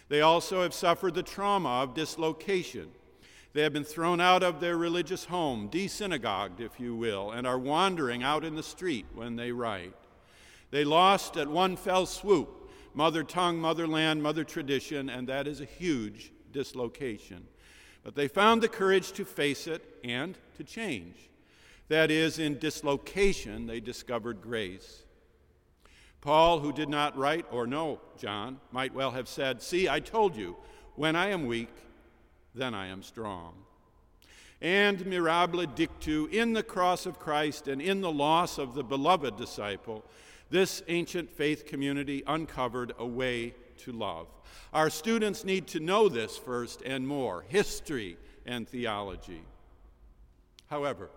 They 0.09 0.21
also 0.21 0.63
have 0.63 0.75
suffered 0.75 1.15
the 1.15 1.23
trauma 1.23 1.83
of 1.83 1.95
dislocation. 1.95 2.91
They 3.53 3.63
have 3.63 3.73
been 3.73 3.85
thrown 3.85 4.21
out 4.21 4.43
of 4.43 4.61
their 4.61 4.77
religious 4.77 5.27
home, 5.27 5.69
desynagogued, 5.69 6.61
if 6.61 6.81
you 6.81 6.95
will, 6.97 7.31
and 7.31 7.47
are 7.47 7.59
wandering 7.59 8.23
out 8.23 8.45
in 8.45 8.57
the 8.57 8.63
street 8.63 9.07
when 9.15 9.37
they 9.37 9.53
write. 9.53 9.95
They 10.71 10.85
lost 10.85 11.37
at 11.37 11.49
one 11.49 11.77
fell 11.77 12.07
swoop 12.07 12.65
mother 12.95 13.25
tongue, 13.25 13.59
motherland, 13.59 14.23
mother 14.23 14.45
tradition, 14.45 15.11
and 15.11 15.29
that 15.29 15.47
is 15.47 15.61
a 15.61 15.65
huge 15.65 16.33
dislocation. 16.53 17.47
But 18.05 18.15
they 18.15 18.29
found 18.29 18.63
the 18.63 18.69
courage 18.69 19.13
to 19.13 19.25
face 19.25 19.67
it 19.67 19.85
and 20.05 20.39
to 20.57 20.65
change. 20.65 21.17
That 21.89 22.11
is, 22.11 22.39
in 22.39 22.59
dislocation, 22.59 23.67
they 23.67 23.81
discovered 23.81 24.41
grace. 24.41 25.03
Paul, 26.21 26.61
who 26.61 26.73
did 26.73 26.89
not 26.89 27.17
write 27.19 27.45
or 27.51 27.67
know 27.67 28.01
John, 28.17 28.59
might 28.73 28.95
well 28.95 29.11
have 29.11 29.29
said, 29.29 29.61
See, 29.61 29.89
I 29.89 30.01
told 30.01 30.35
you, 30.35 30.57
when 30.95 31.17
I 31.17 31.29
am 31.29 31.47
weak, 31.47 31.75
then 32.55 32.73
I 32.73 32.87
am 32.87 33.03
strong. 33.03 33.55
And 34.63 35.05
mirabile 35.05 35.67
dictu, 35.67 36.33
in 36.33 36.55
the 36.55 36.63
cross 36.63 37.05
of 37.05 37.19
Christ 37.19 37.69
and 37.69 37.83
in 37.83 38.01
the 38.01 38.11
loss 38.11 38.57
of 38.57 38.75
the 38.75 38.85
beloved 38.85 39.37
disciple, 39.37 40.03
this 40.49 40.83
ancient 40.89 41.31
faith 41.31 41.67
community 41.67 42.23
uncovered 42.27 42.95
a 42.99 43.07
way 43.07 43.55
to 43.79 43.93
love. 43.93 44.29
Our 44.73 44.89
students 44.89 45.45
need 45.45 45.67
to 45.69 45.81
know 45.81 46.09
this 46.09 46.39
first 46.39 46.81
and 46.87 47.07
more 47.07 47.45
history 47.49 48.17
and 48.47 48.67
theology. 48.67 49.43
However, 50.69 51.11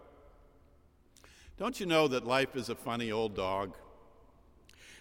don't 1.57 1.79
you 1.79 1.85
know 1.87 2.07
that 2.07 2.25
life 2.25 2.55
is 2.55 2.69
a 2.69 2.75
funny 2.75 3.11
old 3.11 3.35
dog? 3.35 3.75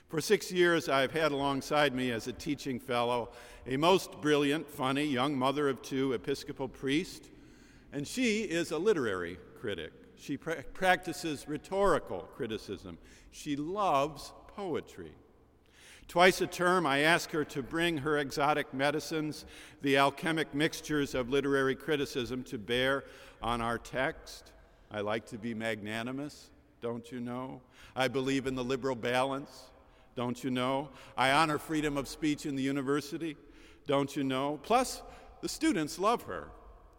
For 0.08 0.20
six 0.20 0.50
years, 0.50 0.88
I've 0.88 1.12
had 1.12 1.32
alongside 1.32 1.94
me 1.94 2.12
as 2.12 2.28
a 2.28 2.32
teaching 2.32 2.78
fellow 2.78 3.30
a 3.66 3.76
most 3.76 4.20
brilliant, 4.20 4.68
funny 4.68 5.04
young 5.04 5.36
mother 5.36 5.68
of 5.68 5.82
two 5.82 6.12
Episcopal 6.12 6.68
priest, 6.68 7.28
and 7.92 8.06
she 8.06 8.42
is 8.42 8.70
a 8.70 8.78
literary 8.78 9.36
critic. 9.60 9.92
She 10.16 10.36
pra- 10.36 10.62
practices 10.72 11.46
rhetorical 11.48 12.20
criticism. 12.36 12.98
She 13.32 13.56
loves 13.56 14.32
poetry. 14.46 15.12
Twice 16.08 16.40
a 16.40 16.46
term, 16.46 16.86
I 16.86 17.00
ask 17.00 17.32
her 17.32 17.44
to 17.46 17.62
bring 17.62 17.98
her 17.98 18.18
exotic 18.18 18.72
medicines, 18.72 19.44
the 19.82 19.96
alchemic 19.96 20.54
mixtures 20.54 21.14
of 21.14 21.28
literary 21.28 21.74
criticism, 21.74 22.44
to 22.44 22.58
bear 22.58 23.04
on 23.42 23.60
our 23.60 23.76
text. 23.76 24.52
I 24.90 25.00
like 25.00 25.26
to 25.26 25.38
be 25.38 25.54
magnanimous, 25.54 26.50
don't 26.80 27.10
you 27.10 27.20
know? 27.20 27.60
I 27.94 28.08
believe 28.08 28.46
in 28.46 28.54
the 28.54 28.64
liberal 28.64 28.96
balance 28.96 29.70
don't 30.16 30.42
you 30.42 30.50
know? 30.50 30.88
I 31.16 31.30
honor 31.30 31.58
freedom 31.58 31.96
of 31.98 32.08
speech 32.08 32.46
in 32.46 32.56
the 32.56 32.62
university, 32.62 33.36
don't 33.86 34.16
you 34.16 34.24
know? 34.24 34.58
Plus, 34.62 35.02
the 35.42 35.48
students 35.48 35.98
love 35.98 36.22
her. 36.22 36.48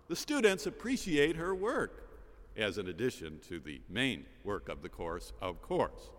The 0.07 0.15
students 0.15 0.67
appreciate 0.67 1.35
her 1.35 1.53
work, 1.53 2.09
as 2.55 2.77
an 2.77 2.87
addition 2.87 3.39
to 3.49 3.59
the 3.59 3.81
main 3.89 4.25
work 4.43 4.69
of 4.69 4.83
the 4.83 4.89
course, 4.89 5.33
of 5.41 5.61
course. 5.63 6.11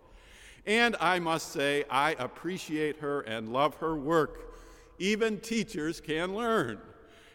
And 0.65 0.95
I 0.99 1.19
must 1.19 1.53
say, 1.53 1.85
I 1.89 2.15
appreciate 2.19 2.97
her 2.97 3.21
and 3.21 3.53
love 3.53 3.75
her 3.75 3.95
work. 3.95 4.57
Even 4.99 5.39
teachers 5.39 6.01
can 6.01 6.35
learn. 6.35 6.79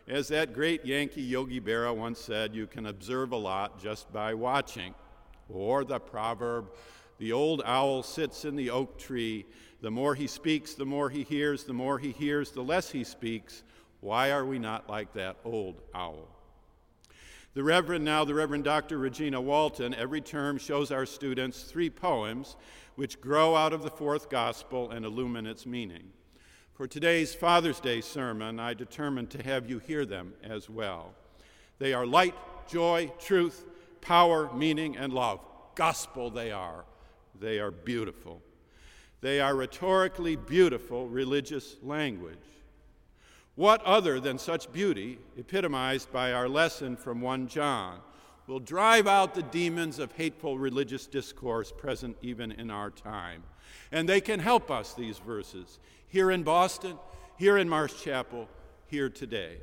As 0.06 0.28
that 0.28 0.52
great 0.52 0.84
Yankee 0.84 1.22
Yogi 1.22 1.60
Berra 1.60 1.96
once 1.96 2.20
said, 2.20 2.54
you 2.54 2.66
can 2.66 2.86
observe 2.86 3.32
a 3.32 3.36
lot 3.36 3.82
just 3.82 4.12
by 4.12 4.34
watching. 4.34 4.94
Or 5.48 5.82
the 5.82 5.98
proverb, 5.98 6.66
the 7.18 7.32
old 7.32 7.62
owl 7.64 8.02
sits 8.02 8.44
in 8.44 8.54
the 8.54 8.68
oak 8.68 8.98
tree. 8.98 9.46
The 9.80 9.90
more 9.90 10.14
he 10.14 10.26
speaks, 10.26 10.74
the 10.74 10.84
more 10.84 11.08
he 11.08 11.22
hears. 11.22 11.64
The 11.64 11.72
more 11.72 11.98
he 11.98 12.10
hears, 12.10 12.50
the 12.50 12.62
less 12.62 12.90
he 12.90 13.02
speaks. 13.02 13.62
Why 14.00 14.30
are 14.30 14.44
we 14.44 14.58
not 14.58 14.90
like 14.90 15.14
that 15.14 15.36
old 15.42 15.80
owl? 15.94 16.28
The 17.54 17.62
Reverend, 17.62 18.04
now 18.04 18.24
the 18.24 18.34
Reverend 18.34 18.64
Dr. 18.64 18.98
Regina 18.98 19.40
Walton, 19.40 19.94
every 19.94 20.20
term 20.20 20.58
shows 20.58 20.90
our 20.90 21.06
students 21.06 21.62
three 21.62 21.88
poems 21.88 22.56
which 22.96 23.20
grow 23.20 23.56
out 23.56 23.72
of 23.72 23.82
the 23.82 23.90
fourth 23.90 24.28
gospel 24.28 24.90
and 24.90 25.06
illumine 25.06 25.46
its 25.46 25.64
meaning. 25.64 26.10
For 26.74 26.88
today's 26.88 27.32
Father's 27.32 27.78
Day 27.78 28.00
sermon, 28.00 28.58
I 28.58 28.74
determined 28.74 29.30
to 29.30 29.42
have 29.44 29.70
you 29.70 29.78
hear 29.78 30.04
them 30.04 30.34
as 30.42 30.68
well. 30.68 31.14
They 31.78 31.92
are 31.92 32.04
light, 32.04 32.34
joy, 32.68 33.12
truth, 33.20 33.64
power, 34.00 34.52
meaning, 34.52 34.96
and 34.96 35.12
love. 35.12 35.38
Gospel 35.76 36.30
they 36.30 36.50
are. 36.50 36.84
They 37.38 37.60
are 37.60 37.70
beautiful. 37.70 38.42
They 39.20 39.40
are 39.40 39.54
rhetorically 39.54 40.34
beautiful 40.34 41.06
religious 41.06 41.76
language. 41.80 42.38
What 43.54 43.80
other 43.84 44.18
than 44.18 44.36
such 44.36 44.72
beauty, 44.72 45.20
epitomized 45.38 46.10
by 46.10 46.32
our 46.32 46.48
lesson 46.48 46.96
from 46.96 47.20
1 47.20 47.46
John, 47.46 48.00
will 48.48 48.58
drive 48.58 49.06
out 49.06 49.36
the 49.36 49.44
demons 49.44 50.00
of 50.00 50.10
hateful 50.10 50.58
religious 50.58 51.06
discourse 51.06 51.70
present 51.70 52.16
even 52.20 52.50
in 52.50 52.68
our 52.68 52.90
time? 52.90 53.44
And 53.92 54.08
they 54.08 54.20
can 54.20 54.40
help 54.40 54.72
us, 54.72 54.92
these 54.92 55.18
verses, 55.18 55.78
here 56.14 56.30
in 56.30 56.44
Boston, 56.44 56.96
here 57.36 57.58
in 57.58 57.68
Marsh 57.68 58.00
Chapel, 58.00 58.48
here 58.86 59.10
today. 59.10 59.56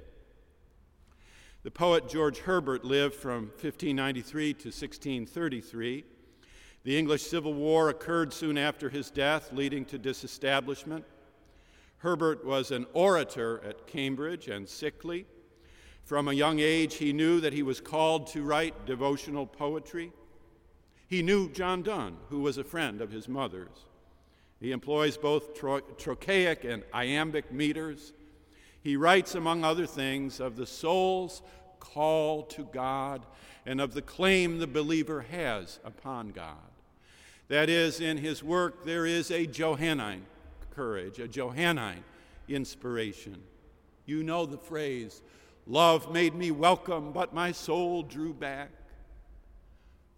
The 1.63 1.71
poet 1.71 2.09
George 2.09 2.39
Herbert 2.39 2.83
lived 2.83 3.15
from 3.15 3.43
1593 3.61 4.53
to 4.55 4.67
1633. 4.67 6.03
The 6.83 6.99
English 6.99 7.21
Civil 7.21 7.53
War 7.53 7.87
occurred 7.87 8.33
soon 8.33 8.57
after 8.57 8.89
his 8.89 9.09
death, 9.09 9.53
leading 9.53 9.85
to 9.85 9.97
disestablishment. 9.97 11.05
Herbert 11.99 12.45
was 12.45 12.71
an 12.71 12.85
orator 12.91 13.61
at 13.63 13.87
Cambridge 13.87 14.49
and 14.49 14.67
sickly. 14.67 15.27
From 16.03 16.27
a 16.27 16.33
young 16.33 16.59
age, 16.59 16.95
he 16.95 17.13
knew 17.13 17.39
that 17.39 17.53
he 17.53 17.63
was 17.63 17.79
called 17.79 18.27
to 18.27 18.43
write 18.43 18.85
devotional 18.85 19.47
poetry. 19.47 20.11
He 21.07 21.21
knew 21.21 21.49
John 21.49 21.81
Donne, 21.81 22.17
who 22.27 22.41
was 22.41 22.57
a 22.57 22.65
friend 22.65 22.99
of 22.99 23.09
his 23.09 23.29
mother's. 23.29 23.85
He 24.61 24.71
employs 24.71 25.17
both 25.17 25.55
tro- 25.55 25.79
trochaic 25.79 26.63
and 26.63 26.83
iambic 26.93 27.51
meters. 27.51 28.13
He 28.83 28.95
writes, 28.95 29.33
among 29.33 29.63
other 29.63 29.87
things, 29.87 30.39
of 30.39 30.55
the 30.55 30.67
soul's 30.67 31.41
call 31.79 32.43
to 32.43 32.63
God 32.65 33.25
and 33.65 33.81
of 33.81 33.93
the 33.93 34.03
claim 34.03 34.59
the 34.59 34.67
believer 34.67 35.21
has 35.31 35.79
upon 35.83 36.29
God. 36.29 36.57
That 37.47 37.69
is, 37.69 37.99
in 37.99 38.17
his 38.17 38.43
work, 38.43 38.85
there 38.85 39.05
is 39.05 39.31
a 39.31 39.47
Johannine 39.47 40.25
courage, 40.69 41.19
a 41.19 41.27
Johannine 41.27 42.03
inspiration. 42.47 43.41
You 44.05 44.23
know 44.23 44.45
the 44.45 44.57
phrase, 44.57 45.21
love 45.65 46.11
made 46.13 46.35
me 46.35 46.51
welcome, 46.51 47.11
but 47.11 47.33
my 47.33 47.51
soul 47.51 48.03
drew 48.03 48.33
back. 48.33 48.69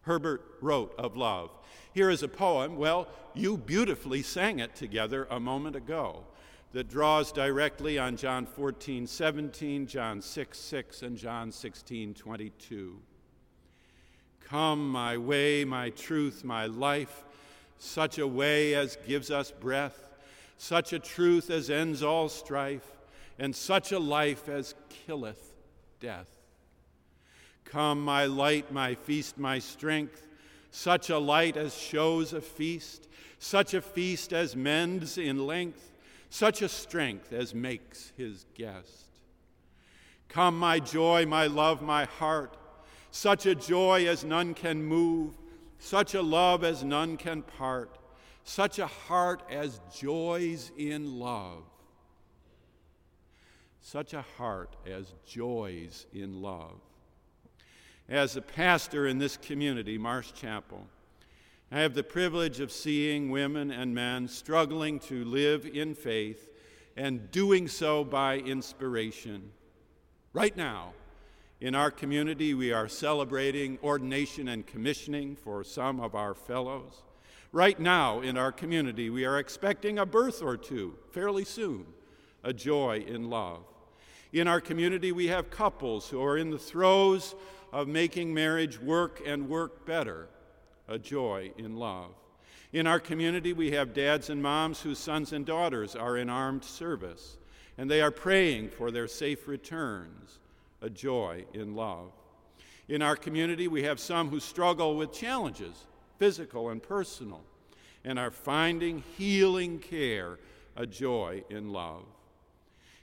Herbert 0.02 0.44
wrote 0.62 0.94
of 0.98 1.16
love. 1.16 1.50
Here 1.94 2.10
is 2.10 2.24
a 2.24 2.28
poem, 2.28 2.78
well, 2.78 3.08
you 3.36 3.56
beautifully 3.56 4.24
sang 4.24 4.60
it 4.60 4.76
together 4.76 5.28
a 5.30 5.40
moment 5.40 5.76
ago, 5.76 6.24
that 6.72 6.90
draws 6.90 7.32
directly 7.32 8.00
on 8.00 8.18
John 8.18 8.48
14, 8.48 9.06
17, 9.06 9.86
John 9.86 10.22
6, 10.22 10.58
6, 10.58 11.02
and 11.04 11.16
John 11.16 11.52
16, 11.52 12.16
22. 12.16 12.98
Come, 14.42 14.90
my 14.90 15.18
way, 15.18 15.64
my 15.66 15.92
truth, 15.92 16.44
my 16.44 16.66
life, 16.66 17.24
such 17.78 18.18
a 18.18 18.28
way 18.28 18.74
as 18.74 18.98
gives 19.08 19.30
us 19.30 19.52
breath, 19.52 20.10
such 20.58 20.94
a 20.94 21.00
truth 21.00 21.52
as 21.52 21.70
ends 21.70 22.02
all 22.02 22.28
strife, 22.28 22.92
and 23.38 23.56
such 23.56 23.92
a 23.92 24.00
life 24.00 24.50
as 24.50 24.74
killeth 24.90 25.54
death. 26.00 26.30
Come, 27.66 28.04
my 28.04 28.26
light, 28.26 28.72
my 28.72 28.96
feast, 28.96 29.38
my 29.38 29.60
strength, 29.60 30.28
such 30.74 31.12
a 31.12 31.20
light 31.20 31.56
as 31.56 31.78
shows 31.78 32.34
a 32.34 32.42
feast, 32.42 33.08
such 33.38 33.76
a 33.76 33.82
feast 33.82 34.34
as 34.34 34.56
mends 34.56 35.20
in 35.20 35.46
length, 35.46 35.92
such 36.32 36.64
a 36.64 36.68
strength 36.68 37.32
as 37.32 37.54
makes 37.54 38.12
his 38.18 38.48
guest. 38.56 39.08
Come, 40.30 40.58
my 40.58 40.80
joy, 40.80 41.28
my 41.28 41.46
love, 41.46 41.84
my 41.84 42.06
heart, 42.06 42.58
such 43.12 43.46
a 43.46 43.54
joy 43.54 44.08
as 44.08 44.26
none 44.26 44.56
can 44.56 44.84
move, 44.84 45.36
such 45.78 46.16
a 46.16 46.24
love 46.24 46.64
as 46.64 46.84
none 46.84 47.18
can 47.18 47.44
part, 47.44 48.00
such 48.44 48.80
a 48.80 48.88
heart 48.88 49.44
as 49.52 49.80
joys 49.96 50.72
in 50.76 51.20
love. 51.20 51.66
Such 53.80 54.16
a 54.16 54.24
heart 54.24 54.76
as 54.88 55.14
joys 55.24 56.08
in 56.14 56.42
love. 56.42 56.80
As 58.10 58.36
a 58.36 58.42
pastor 58.42 59.08
in 59.08 59.18
this 59.18 59.38
community, 59.38 59.98
Marsh 59.98 60.34
Chapel, 60.34 60.86
I 61.72 61.80
have 61.80 61.94
the 61.94 62.04
privilege 62.04 62.60
of 62.60 62.72
seeing 62.72 63.32
women 63.32 63.72
and 63.72 63.96
men 63.96 64.28
struggling 64.28 65.00
to 65.02 65.24
live 65.24 65.66
in 65.66 65.96
faith 65.96 66.50
and 66.98 67.32
doing 67.32 67.68
so 67.68 68.04
by 68.04 68.40
inspiration. 68.40 69.52
Right 70.34 70.56
now, 70.56 70.94
in 71.62 71.76
our 71.76 71.90
community, 71.90 72.54
we 72.54 72.74
are 72.74 72.90
celebrating 72.90 73.80
ordination 73.82 74.50
and 74.50 74.68
commissioning 74.68 75.38
for 75.38 75.64
some 75.64 76.02
of 76.02 76.14
our 76.14 76.34
fellows. 76.34 77.04
Right 77.54 77.80
now, 77.80 78.20
in 78.20 78.38
our 78.38 78.52
community, 78.52 79.10
we 79.10 79.24
are 79.24 79.40
expecting 79.40 79.98
a 79.98 80.06
birth 80.06 80.42
or 80.42 80.58
two 80.58 80.98
fairly 81.12 81.46
soon, 81.46 81.86
a 82.44 82.52
joy 82.52 83.06
in 83.08 83.30
love. 83.30 83.64
In 84.34 84.48
our 84.48 84.60
community, 84.60 85.12
we 85.12 85.28
have 85.28 85.50
couples 85.50 86.10
who 86.10 86.22
are 86.22 86.38
in 86.38 86.50
the 86.50 86.60
throes 86.60 87.34
of 87.74 87.88
making 87.88 88.32
marriage 88.32 88.80
work 88.80 89.20
and 89.26 89.50
work 89.50 89.84
better, 89.84 90.28
a 90.88 91.00
joy 91.00 91.52
in 91.58 91.76
love. 91.76 92.12
In 92.72 92.86
our 92.86 93.00
community, 93.00 93.52
we 93.52 93.72
have 93.72 93.96
dads 93.96 94.30
and 94.30 94.42
moms 94.42 94.80
whose 94.80 95.00
sons 95.00 95.34
and 95.34 95.44
daughters 95.44 95.96
are 95.96 96.16
in 96.16 96.30
armed 96.30 96.64
service, 96.64 97.38
and 97.80 97.90
they 97.90 98.00
are 98.00 98.12
praying 98.12 98.70
for 98.70 98.92
their 98.92 99.08
safe 99.08 99.48
returns, 99.48 100.38
a 100.84 100.90
joy 100.90 101.46
in 101.54 101.76
love. 101.76 102.12
In 102.88 103.02
our 103.02 103.16
community, 103.16 103.68
we 103.68 103.82
have 103.84 104.00
some 104.00 104.30
who 104.30 104.40
struggle 104.40 104.96
with 104.96 105.12
challenges, 105.12 105.86
physical 106.20 106.70
and 106.70 106.82
personal, 106.82 107.42
and 108.06 108.20
are 108.20 108.30
finding 108.30 109.04
healing 109.18 109.80
care, 109.80 110.38
a 110.76 110.86
joy 110.86 111.44
in 111.50 111.72
love. 111.72 112.04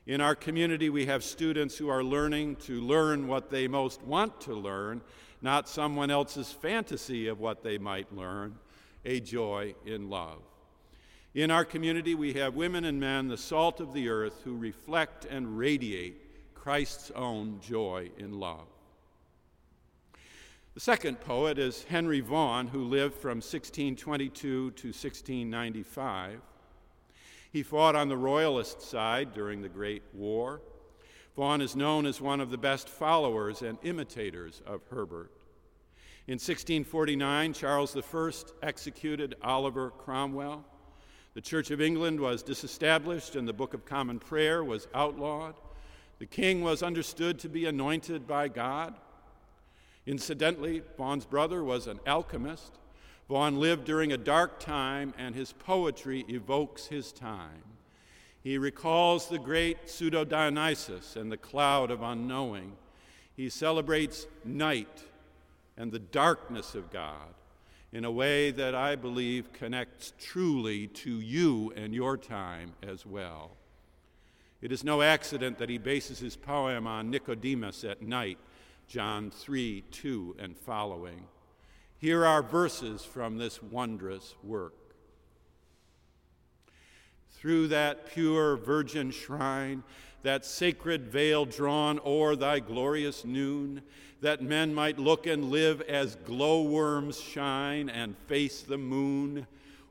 In 0.06 0.20
our 0.20 0.34
community, 0.34 0.88
we 0.88 1.06
have 1.06 1.22
students 1.22 1.76
who 1.76 1.88
are 1.88 2.02
learning 2.02 2.56
to 2.56 2.80
learn 2.80 3.28
what 3.28 3.50
they 3.50 3.68
most 3.68 4.02
want 4.02 4.40
to 4.42 4.54
learn, 4.54 5.02
not 5.42 5.68
someone 5.68 6.10
else's 6.10 6.50
fantasy 6.50 7.28
of 7.28 7.38
what 7.38 7.62
they 7.62 7.78
might 7.78 8.14
learn, 8.14 8.56
a 9.04 9.20
joy 9.20 9.74
in 9.84 10.08
love. 10.08 10.40
In 11.34 11.50
our 11.50 11.64
community, 11.64 12.14
we 12.14 12.32
have 12.32 12.56
women 12.56 12.84
and 12.84 12.98
men, 12.98 13.28
the 13.28 13.36
salt 13.36 13.78
of 13.80 13.92
the 13.92 14.08
earth, 14.08 14.40
who 14.42 14.56
reflect 14.56 15.26
and 15.26 15.56
radiate 15.56 16.54
Christ's 16.54 17.10
own 17.12 17.60
joy 17.60 18.10
in 18.18 18.40
love. 18.40 18.66
The 20.74 20.80
second 20.80 21.20
poet 21.20 21.58
is 21.58 21.84
Henry 21.84 22.20
Vaughan, 22.20 22.68
who 22.68 22.84
lived 22.84 23.14
from 23.14 23.38
1622 23.38 24.70
to 24.70 24.88
1695. 24.88 26.40
He 27.52 27.62
fought 27.62 27.96
on 27.96 28.08
the 28.08 28.16
Royalist 28.16 28.80
side 28.80 29.34
during 29.34 29.60
the 29.60 29.68
Great 29.68 30.02
War. 30.12 30.60
Vaughan 31.34 31.60
is 31.60 31.74
known 31.74 32.06
as 32.06 32.20
one 32.20 32.40
of 32.40 32.50
the 32.50 32.58
best 32.58 32.88
followers 32.88 33.62
and 33.62 33.78
imitators 33.82 34.62
of 34.66 34.82
Herbert. 34.90 35.32
In 36.26 36.34
1649, 36.34 37.52
Charles 37.52 37.96
I 37.96 38.32
executed 38.62 39.34
Oliver 39.42 39.90
Cromwell. 39.90 40.64
The 41.34 41.40
Church 41.40 41.70
of 41.70 41.80
England 41.80 42.20
was 42.20 42.42
disestablished 42.42 43.36
and 43.36 43.48
the 43.48 43.52
Book 43.52 43.74
of 43.74 43.84
Common 43.84 44.18
Prayer 44.18 44.62
was 44.62 44.86
outlawed. 44.94 45.54
The 46.18 46.26
king 46.26 46.62
was 46.62 46.82
understood 46.82 47.38
to 47.40 47.48
be 47.48 47.66
anointed 47.66 48.26
by 48.26 48.48
God. 48.48 48.94
Incidentally, 50.06 50.82
Vaughan's 50.96 51.24
brother 51.24 51.64
was 51.64 51.86
an 51.86 52.00
alchemist. 52.06 52.79
Vaughan 53.30 53.60
lived 53.60 53.84
during 53.84 54.10
a 54.10 54.18
dark 54.18 54.58
time, 54.58 55.14
and 55.16 55.36
his 55.36 55.52
poetry 55.52 56.24
evokes 56.28 56.86
his 56.86 57.12
time. 57.12 57.62
He 58.42 58.58
recalls 58.58 59.28
the 59.28 59.38
great 59.38 59.88
pseudo 59.88 60.24
Dionysius 60.24 61.14
and 61.14 61.30
the 61.30 61.36
cloud 61.36 61.92
of 61.92 62.02
unknowing. 62.02 62.72
He 63.36 63.48
celebrates 63.48 64.26
night 64.44 65.04
and 65.76 65.92
the 65.92 66.00
darkness 66.00 66.74
of 66.74 66.90
God 66.90 67.32
in 67.92 68.04
a 68.04 68.10
way 68.10 68.50
that 68.50 68.74
I 68.74 68.96
believe 68.96 69.52
connects 69.52 70.12
truly 70.18 70.88
to 70.88 71.20
you 71.20 71.72
and 71.76 71.94
your 71.94 72.16
time 72.16 72.72
as 72.82 73.06
well. 73.06 73.52
It 74.60 74.72
is 74.72 74.82
no 74.82 75.02
accident 75.02 75.58
that 75.58 75.68
he 75.68 75.78
bases 75.78 76.18
his 76.18 76.34
poem 76.34 76.84
on 76.88 77.10
Nicodemus 77.10 77.84
at 77.84 78.02
night, 78.02 78.38
John 78.88 79.30
3 79.30 79.82
2 79.82 80.34
and 80.40 80.56
following. 80.56 81.28
Here 82.00 82.26
are 82.26 82.42
verses 82.42 83.04
from 83.04 83.38
this 83.38 83.62
wondrous 83.62 84.34
work. 84.42 84.74
Through 87.30 87.68
that 87.68 88.06
pure 88.06 88.56
virgin 88.56 89.12
shrine, 89.12 89.84
that 90.22 90.44
sacred 90.44 91.06
veil 91.06 91.44
drawn 91.44 92.00
o'er 92.04 92.34
thy 92.34 92.58
glorious 92.58 93.24
noon, 93.24 93.82
that 94.20 94.42
men 94.42 94.74
might 94.74 94.98
look 94.98 95.26
and 95.26 95.50
live 95.50 95.80
as 95.82 96.16
glowworms 96.26 97.20
shine 97.20 97.88
and 97.88 98.16
face 98.26 98.62
the 98.62 98.76
moon 98.76 99.46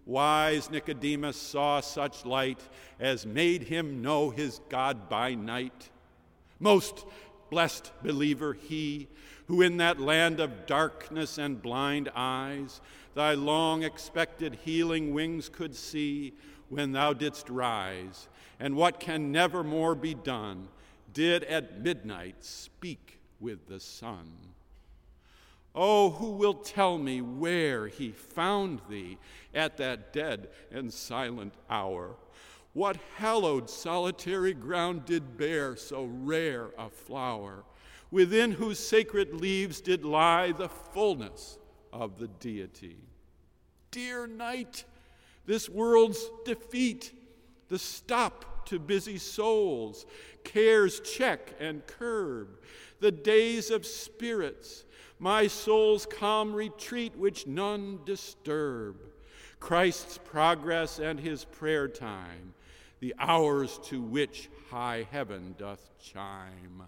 Wise 0.09 0.71
Nicodemus 0.71 1.37
saw 1.37 1.81
such 1.81 2.25
light 2.25 2.59
as 2.99 3.27
made 3.27 3.61
him 3.61 4.01
know 4.01 4.31
his 4.31 4.59
God 4.67 5.07
by 5.07 5.35
night. 5.35 5.91
Most 6.59 7.05
blessed 7.51 7.91
believer 8.01 8.53
he, 8.53 9.07
who 9.49 9.63
in 9.63 9.77
that 9.77 9.99
land 9.99 10.39
of 10.39 10.67
darkness 10.67 11.39
and 11.39 11.59
blind 11.59 12.07
eyes, 12.15 12.81
thy 13.15 13.33
long 13.33 13.81
expected 13.81 14.53
healing 14.63 15.11
wings 15.11 15.49
could 15.49 15.75
see 15.75 16.31
when 16.69 16.91
thou 16.91 17.11
didst 17.13 17.49
rise, 17.49 18.27
and 18.59 18.75
what 18.75 18.99
can 18.99 19.31
never 19.31 19.63
more 19.63 19.95
be 19.95 20.13
done, 20.13 20.67
did 21.13 21.43
at 21.45 21.81
midnight 21.81 22.35
speak 22.45 23.19
with 23.39 23.67
the 23.67 23.79
sun. 23.79 24.31
Oh, 25.73 26.11
who 26.11 26.29
will 26.29 26.53
tell 26.53 26.99
me 26.99 27.19
where 27.19 27.87
he 27.87 28.11
found 28.11 28.81
thee 28.87 29.17
at 29.55 29.77
that 29.77 30.13
dead 30.13 30.49
and 30.71 30.93
silent 30.93 31.55
hour? 31.71 32.17
What 32.73 32.97
hallowed 33.15 33.67
solitary 33.67 34.53
ground 34.53 35.05
did 35.05 35.37
bear 35.37 35.75
so 35.75 36.03
rare 36.03 36.67
a 36.77 36.87
flower? 36.87 37.63
Within 38.11 38.51
whose 38.51 38.79
sacred 38.79 39.33
leaves 39.33 39.81
did 39.81 40.03
lie 40.03 40.51
the 40.51 40.69
fullness 40.69 41.57
of 41.93 42.17
the 42.17 42.27
deity. 42.27 42.97
Dear 43.91 44.27
night, 44.27 44.85
this 45.45 45.69
world's 45.69 46.29
defeat, 46.45 47.11
the 47.69 47.79
stop 47.79 48.65
to 48.67 48.79
busy 48.79 49.17
souls, 49.17 50.05
cares 50.43 50.99
check 51.01 51.53
and 51.59 51.85
curb, 51.87 52.59
the 52.99 53.11
days 53.11 53.71
of 53.71 53.85
spirits, 53.85 54.85
my 55.19 55.47
soul's 55.47 56.05
calm 56.05 56.53
retreat 56.53 57.15
which 57.15 57.45
none 57.45 57.99
disturb, 58.05 58.97
Christ's 59.59 60.17
progress 60.17 60.99
and 60.99 61.19
his 61.19 61.45
prayer 61.45 61.87
time, 61.87 62.53
the 62.99 63.13
hours 63.19 63.79
to 63.85 64.01
which 64.01 64.49
high 64.69 65.07
heaven 65.11 65.55
doth 65.57 65.89
chime. 65.99 66.83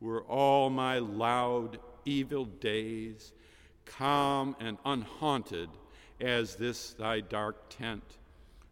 Were 0.00 0.22
all 0.22 0.70
my 0.70 0.98
loud, 0.98 1.78
evil 2.04 2.44
days 2.44 3.32
calm 3.84 4.54
and 4.60 4.78
unhaunted 4.84 5.70
as 6.20 6.56
this 6.56 6.92
thy 6.92 7.20
dark 7.20 7.68
tent, 7.70 8.18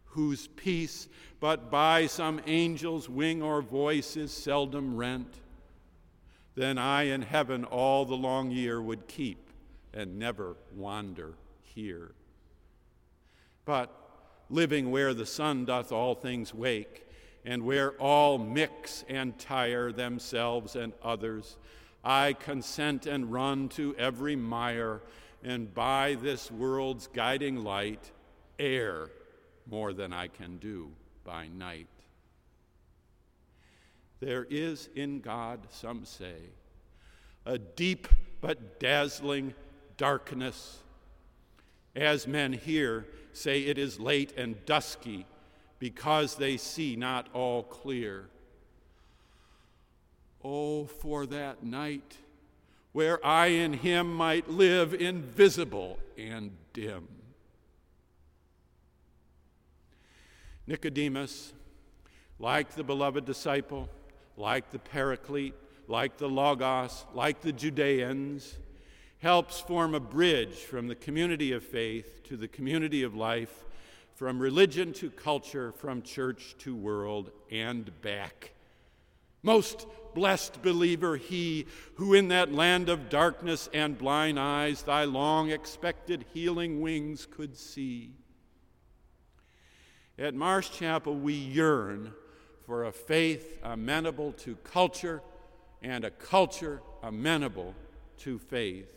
whose 0.05 0.47
peace 0.47 1.07
but 1.39 1.69
by 1.69 2.07
some 2.07 2.41
angel's 2.45 3.09
wing 3.09 3.41
or 3.41 3.61
voice 3.61 4.17
is 4.17 4.31
seldom 4.31 4.95
rent, 4.95 5.35
then 6.55 6.77
I 6.77 7.03
in 7.03 7.21
heaven 7.21 7.63
all 7.63 8.05
the 8.05 8.15
long 8.15 8.49
year 8.49 8.81
would 8.81 9.07
keep 9.07 9.49
and 9.93 10.17
never 10.17 10.55
wander 10.75 11.33
here. 11.61 12.11
But 13.65 13.93
living 14.49 14.89
where 14.89 15.13
the 15.13 15.25
sun 15.25 15.65
doth 15.65 15.91
all 15.91 16.15
things 16.15 16.53
wake, 16.53 17.06
and 17.47 17.63
where 17.63 17.91
all 17.93 18.37
mix 18.37 19.05
and 19.07 19.39
tire 19.39 19.93
themselves 19.93 20.75
and 20.75 20.91
others, 21.01 21.55
I 22.03 22.33
consent 22.33 23.05
and 23.05 23.31
run 23.31 23.69
to 23.69 23.95
every 23.95 24.35
mire, 24.35 25.01
and 25.41 25.73
by 25.73 26.17
this 26.21 26.51
world's 26.51 27.07
guiding 27.07 27.63
light, 27.63 28.11
err 28.59 29.11
more 29.65 29.93
than 29.93 30.11
I 30.11 30.27
can 30.27 30.57
do 30.57 30.91
by 31.23 31.47
night. 31.47 31.87
There 34.19 34.45
is 34.49 34.89
in 34.93 35.21
God, 35.21 35.67
some 35.69 36.03
say, 36.03 36.49
a 37.45 37.57
deep 37.57 38.09
but 38.41 38.77
dazzling 38.77 39.53
darkness. 39.95 40.79
As 41.95 42.27
men 42.27 42.51
here 42.51 43.05
say 43.31 43.61
it 43.61 43.77
is 43.77 44.01
late 44.01 44.33
and 44.35 44.65
dusky 44.65 45.25
because 45.79 46.35
they 46.35 46.57
see 46.57 46.95
not 46.95 47.27
all 47.33 47.63
clear. 47.63 48.29
Oh, 50.43 50.85
for 50.85 51.25
that 51.25 51.63
night 51.63 52.17
where 52.97 53.23
I 53.23 53.47
in 53.47 53.73
him 53.73 54.11
might 54.11 54.49
live 54.49 54.91
invisible 54.91 55.99
and 56.17 56.49
dim. 56.73 57.07
Nicodemus, 60.65 61.53
like 62.39 62.71
the 62.71 62.83
beloved 62.83 63.23
disciple, 63.23 63.87
like 64.35 64.71
the 64.71 64.79
Paraclete, 64.79 65.53
like 65.87 66.17
the 66.17 66.27
Logos, 66.27 67.05
like 67.13 67.41
the 67.41 67.51
Judeans, 67.51 68.57
helps 69.19 69.59
form 69.59 69.93
a 69.93 69.99
bridge 69.99 70.55
from 70.55 70.87
the 70.87 70.95
community 70.95 71.51
of 71.51 71.63
faith 71.63 72.23
to 72.23 72.35
the 72.35 72.47
community 72.47 73.03
of 73.03 73.13
life, 73.13 73.63
from 74.17 74.39
religion 74.39 74.91
to 74.93 75.11
culture, 75.11 75.71
from 75.71 76.01
church 76.01 76.55
to 76.57 76.75
world, 76.75 77.29
and 77.51 78.01
back. 78.01 78.51
Most 79.43 79.85
blessed 80.15 80.63
believer, 80.63 81.17
he 81.17 81.67
who 81.97 82.15
in 82.15 82.29
that 82.29 82.51
land 82.51 82.89
of 82.89 83.09
darkness 83.09 83.69
and 83.75 83.95
blind 83.95 84.39
eyes 84.39 84.81
thy 84.81 85.03
long 85.03 85.51
expected 85.51 86.25
healing 86.33 86.81
wings 86.81 87.27
could 87.29 87.55
see. 87.55 88.15
At 90.17 90.33
Marsh 90.33 90.71
Chapel, 90.71 91.15
we 91.15 91.35
yearn 91.35 92.11
for 92.65 92.85
a 92.85 92.91
faith 92.91 93.59
amenable 93.61 94.31
to 94.31 94.55
culture 94.55 95.21
and 95.83 96.03
a 96.03 96.09
culture 96.09 96.81
amenable 97.03 97.75
to 98.17 98.39
faith. 98.39 98.96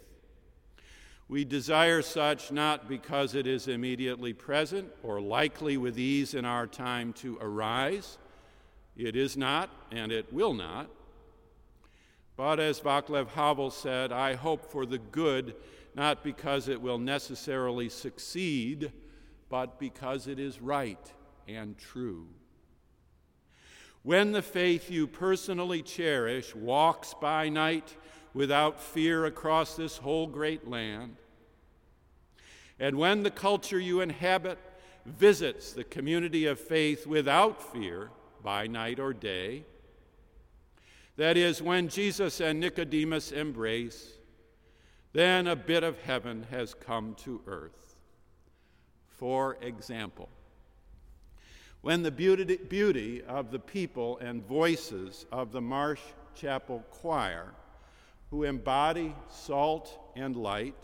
We 1.31 1.45
desire 1.45 2.03
such 2.03 2.51
not 2.51 2.89
because 2.89 3.37
it 3.37 3.47
is 3.47 3.69
immediately 3.69 4.33
present 4.33 4.91
or 5.05 5.21
likely 5.21 5.77
with 5.77 5.97
ease 5.97 6.35
in 6.35 6.45
our 6.45 6.67
time 6.67 7.13
to 7.15 7.39
arise. 7.41 8.19
It 8.97 9.15
is 9.15 9.37
not, 9.37 9.71
and 9.93 10.11
it 10.11 10.33
will 10.33 10.55
not. 10.55 10.91
But 12.37 12.59
as 12.59 12.81
Vaclav 12.81 13.29
Havel 13.29 13.71
said, 13.71 14.11
I 14.11 14.35
hope 14.35 14.73
for 14.73 14.85
the 14.85 14.99
good, 14.99 15.55
not 15.95 16.25
because 16.25 16.67
it 16.67 16.83
will 16.83 16.99
necessarily 16.99 17.89
succeed, 17.89 18.91
but 19.49 19.79
because 19.79 20.27
it 20.27 20.41
is 20.41 20.61
right 20.61 21.13
and 21.47 21.79
true. 21.79 22.27
When 24.03 24.33
the 24.33 24.43
faith 24.43 24.91
you 24.91 25.07
personally 25.07 25.83
cherish 25.83 26.57
walks 26.57 27.15
by 27.21 27.51
night 27.51 27.97
without 28.35 28.81
fear 28.81 29.25
across 29.25 29.77
this 29.77 29.99
whole 29.99 30.27
great 30.27 30.69
land, 30.69 31.17
and 32.79 32.97
when 32.97 33.23
the 33.23 33.31
culture 33.31 33.79
you 33.79 34.01
inhabit 34.01 34.59
visits 35.05 35.73
the 35.73 35.85
community 35.85 36.47
of 36.47 36.59
faith 36.59 37.07
without 37.07 37.73
fear 37.73 38.11
by 38.43 38.67
night 38.67 38.99
or 38.99 39.13
day, 39.13 39.65
that 41.17 41.37
is, 41.37 41.61
when 41.61 41.89
Jesus 41.89 42.41
and 42.41 42.59
Nicodemus 42.59 43.33
embrace, 43.33 44.13
then 45.13 45.47
a 45.47 45.57
bit 45.57 45.85
of 45.85 46.01
heaven 46.01 46.47
has 46.51 46.73
come 46.73 47.15
to 47.17 47.43
earth. 47.47 47.97
For 49.09 49.59
example, 49.61 50.31
when 51.83 52.03
the 52.03 52.11
beauty, 52.11 52.57
beauty 52.57 53.23
of 53.23 53.51
the 53.51 53.59
people 53.59 54.17
and 54.19 54.47
voices 54.47 55.27
of 55.31 55.53
the 55.53 55.61
Marsh 55.61 56.01
Chapel 56.35 56.85
Choir, 56.91 57.53
who 58.31 58.45
embody 58.45 59.15
salt 59.29 59.99
and 60.17 60.37
light, 60.37 60.75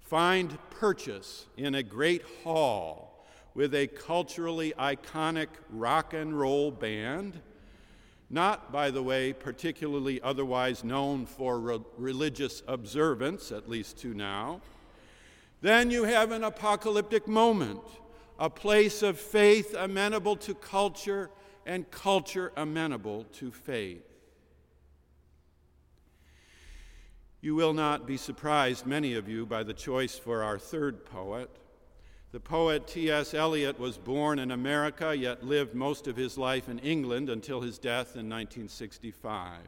find 0.00 0.58
purchase 0.70 1.46
in 1.56 1.74
a 1.74 1.82
great 1.82 2.22
hall 2.42 3.24
with 3.54 3.74
a 3.74 3.86
culturally 3.86 4.72
iconic 4.78 5.48
rock 5.70 6.14
and 6.14 6.38
roll 6.38 6.70
band, 6.70 7.40
not, 8.28 8.70
by 8.70 8.90
the 8.90 9.02
way, 9.02 9.32
particularly 9.32 10.20
otherwise 10.22 10.84
known 10.84 11.26
for 11.26 11.58
re- 11.58 11.78
religious 11.96 12.62
observance, 12.68 13.50
at 13.50 13.68
least 13.68 13.98
to 13.98 14.14
now, 14.14 14.60
then 15.62 15.90
you 15.90 16.04
have 16.04 16.30
an 16.32 16.44
apocalyptic 16.44 17.26
moment 17.26 17.80
a 18.40 18.48
place 18.48 19.02
of 19.02 19.20
faith 19.20 19.74
amenable 19.78 20.34
to 20.34 20.54
culture 20.54 21.28
and 21.66 21.88
culture 21.90 22.50
amenable 22.56 23.24
to 23.24 23.52
faith. 23.52 24.09
You 27.42 27.54
will 27.54 27.72
not 27.72 28.06
be 28.06 28.18
surprised, 28.18 28.84
many 28.84 29.14
of 29.14 29.28
you, 29.28 29.46
by 29.46 29.62
the 29.62 29.72
choice 29.72 30.18
for 30.18 30.42
our 30.42 30.58
third 30.58 31.06
poet. 31.06 31.48
The 32.32 32.40
poet 32.40 32.86
T.S. 32.86 33.32
Eliot 33.32 33.78
was 33.78 33.96
born 33.96 34.38
in 34.38 34.50
America, 34.50 35.16
yet 35.16 35.42
lived 35.42 35.74
most 35.74 36.06
of 36.06 36.16
his 36.16 36.36
life 36.36 36.68
in 36.68 36.78
England 36.80 37.30
until 37.30 37.62
his 37.62 37.78
death 37.78 38.14
in 38.14 38.28
1965. 38.28 39.58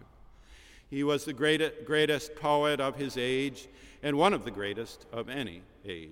He 0.91 1.03
was 1.03 1.25
the 1.25 1.33
greatest 1.33 2.37
poet 2.37 2.79
of 2.79 2.97
his 2.97 3.17
age 3.17 3.69
and 4.03 4.19
one 4.19 4.35
of 4.35 4.45
the 4.45 4.51
greatest 4.51 5.07
of 5.11 5.31
any 5.31 5.63
age. 5.87 6.11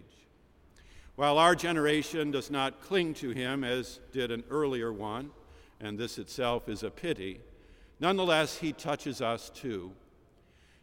While 1.14 1.36
our 1.36 1.54
generation 1.54 2.30
does 2.30 2.50
not 2.50 2.80
cling 2.80 3.12
to 3.14 3.30
him 3.30 3.62
as 3.62 4.00
did 4.10 4.30
an 4.30 4.44
earlier 4.48 4.90
one, 4.90 5.30
and 5.78 5.98
this 5.98 6.16
itself 6.16 6.70
is 6.70 6.82
a 6.82 6.90
pity, 6.90 7.40
nonetheless 8.00 8.56
he 8.56 8.72
touches 8.72 9.20
us 9.20 9.50
too. 9.50 9.92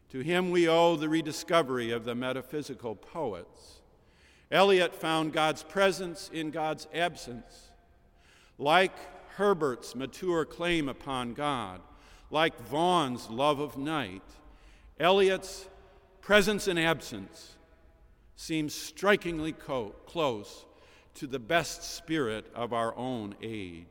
To 0.09 0.19
him 0.19 0.51
we 0.51 0.67
owe 0.67 0.95
the 0.95 1.09
rediscovery 1.09 1.91
of 1.91 2.05
the 2.05 2.15
metaphysical 2.15 2.95
poets. 2.95 3.81
Eliot 4.49 4.95
found 4.95 5.33
God's 5.33 5.63
presence 5.63 6.29
in 6.31 6.51
God's 6.51 6.87
absence. 6.93 7.71
Like 8.57 8.95
Herbert's 9.35 9.95
mature 9.95 10.45
claim 10.45 10.87
upon 10.87 11.33
God, 11.33 11.81
like 12.31 12.59
Vaughan's 12.67 13.29
love 13.29 13.59
of 13.59 13.77
night, 13.77 14.23
Eliot's 14.99 15.67
presence 16.21 16.67
and 16.67 16.79
absence 16.79 17.55
seems 18.35 18.73
strikingly 18.73 19.51
co- 19.51 19.93
close 20.05 20.65
to 21.15 21.27
the 21.27 21.39
best 21.39 21.83
spirit 21.95 22.45
of 22.55 22.73
our 22.73 22.95
own 22.95 23.35
age. 23.41 23.85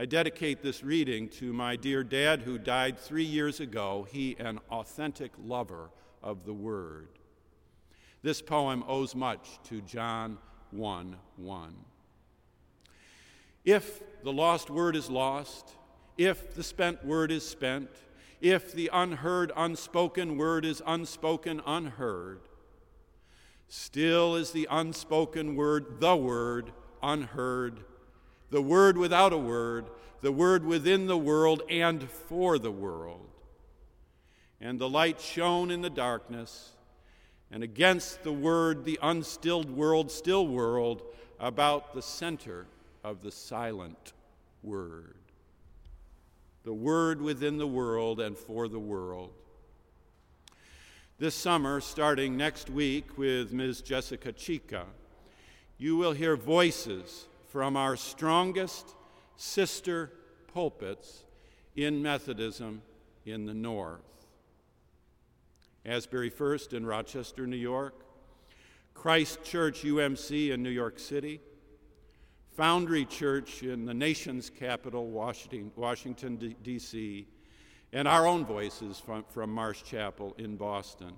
I 0.00 0.06
dedicate 0.06 0.62
this 0.62 0.82
reading 0.82 1.28
to 1.28 1.52
my 1.52 1.76
dear 1.76 2.02
dad 2.02 2.40
who 2.40 2.56
died 2.56 2.98
three 2.98 3.22
years 3.22 3.60
ago, 3.60 4.06
he 4.10 4.34
an 4.38 4.58
authentic 4.70 5.30
lover 5.44 5.90
of 6.22 6.46
the 6.46 6.54
Word. 6.54 7.08
This 8.22 8.40
poem 8.40 8.82
owes 8.88 9.14
much 9.14 9.58
to 9.64 9.82
John 9.82 10.38
1 10.70 11.16
1. 11.36 11.74
If 13.66 14.00
the 14.22 14.32
lost 14.32 14.70
word 14.70 14.96
is 14.96 15.10
lost, 15.10 15.76
if 16.16 16.54
the 16.54 16.62
spent 16.62 17.04
word 17.04 17.30
is 17.30 17.46
spent, 17.46 17.90
if 18.40 18.72
the 18.72 18.88
unheard, 18.90 19.52
unspoken 19.54 20.38
word 20.38 20.64
is 20.64 20.80
unspoken, 20.86 21.60
unheard, 21.66 22.40
still 23.68 24.34
is 24.34 24.52
the 24.52 24.66
unspoken 24.70 25.56
word, 25.56 26.00
the 26.00 26.16
word, 26.16 26.72
unheard, 27.02 27.84
the 28.50 28.62
word 28.62 28.98
without 28.98 29.32
a 29.32 29.38
word, 29.38 29.86
the 30.20 30.32
word 30.32 30.64
within 30.64 31.06
the 31.06 31.16
world 31.16 31.62
and 31.70 32.08
for 32.10 32.58
the 32.58 32.70
world. 32.70 33.28
And 34.60 34.78
the 34.78 34.88
light 34.88 35.20
shone 35.20 35.70
in 35.70 35.80
the 35.80 35.90
darkness, 35.90 36.72
and 37.50 37.62
against 37.62 38.22
the 38.22 38.32
word, 38.32 38.84
the 38.84 38.98
unstilled 39.02 39.70
world, 39.70 40.10
still 40.10 40.46
world, 40.46 41.02
about 41.38 41.94
the 41.94 42.02
center 42.02 42.66
of 43.02 43.22
the 43.22 43.30
silent 43.30 44.12
word. 44.62 45.16
The 46.64 46.74
word 46.74 47.22
within 47.22 47.56
the 47.56 47.66
world 47.66 48.20
and 48.20 48.36
for 48.36 48.68
the 48.68 48.78
world. 48.78 49.32
This 51.18 51.34
summer, 51.34 51.80
starting 51.80 52.36
next 52.36 52.68
week 52.68 53.16
with 53.16 53.52
Ms. 53.52 53.80
Jessica 53.80 54.32
Chica, 54.32 54.84
you 55.78 55.96
will 55.96 56.12
hear 56.12 56.36
voices 56.36 57.26
from 57.50 57.76
our 57.76 57.96
strongest 57.96 58.94
sister 59.36 60.12
pulpits 60.54 61.24
in 61.74 62.00
Methodism 62.00 62.80
in 63.26 63.44
the 63.44 63.54
North. 63.54 64.00
Asbury 65.84 66.30
First 66.30 66.72
in 66.72 66.86
Rochester, 66.86 67.46
New 67.46 67.56
York, 67.56 68.04
Christ 68.94 69.42
Church 69.42 69.82
UMC 69.82 70.52
in 70.52 70.62
New 70.62 70.70
York 70.70 70.98
City, 70.98 71.40
Foundry 72.56 73.04
Church 73.04 73.62
in 73.62 73.84
the 73.84 73.94
nation's 73.94 74.50
capital, 74.50 75.08
Washington, 75.08 76.54
D.C., 76.62 77.26
and 77.92 78.06
our 78.06 78.26
own 78.26 78.44
voices 78.44 79.00
from, 79.00 79.24
from 79.28 79.50
Marsh 79.50 79.82
Chapel 79.82 80.36
in 80.38 80.56
Boston. 80.56 81.12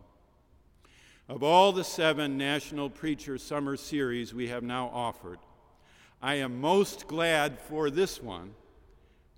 Of 1.28 1.42
all 1.42 1.72
the 1.72 1.84
seven 1.84 2.38
National 2.38 2.88
Preacher 2.88 3.36
Summer 3.36 3.76
Series 3.76 4.32
we 4.32 4.48
have 4.48 4.62
now 4.62 4.88
offered, 4.94 5.38
I 6.22 6.36
am 6.36 6.60
most 6.60 7.08
glad 7.08 7.58
for 7.58 7.90
this 7.90 8.22
one 8.22 8.54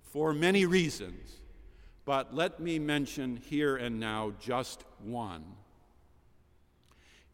for 0.03 0.33
many 0.33 0.67
reasons, 0.67 1.31
but 2.05 2.35
let 2.35 2.59
me 2.59 2.77
mention 2.77 3.37
here 3.37 3.75
and 3.75 3.99
now 3.99 4.33
just 4.39 4.83
one. 5.03 5.43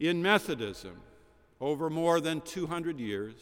In 0.00 0.22
Methodism, 0.22 0.96
over 1.60 1.90
more 1.90 2.18
than 2.18 2.40
200 2.40 2.98
years, 2.98 3.34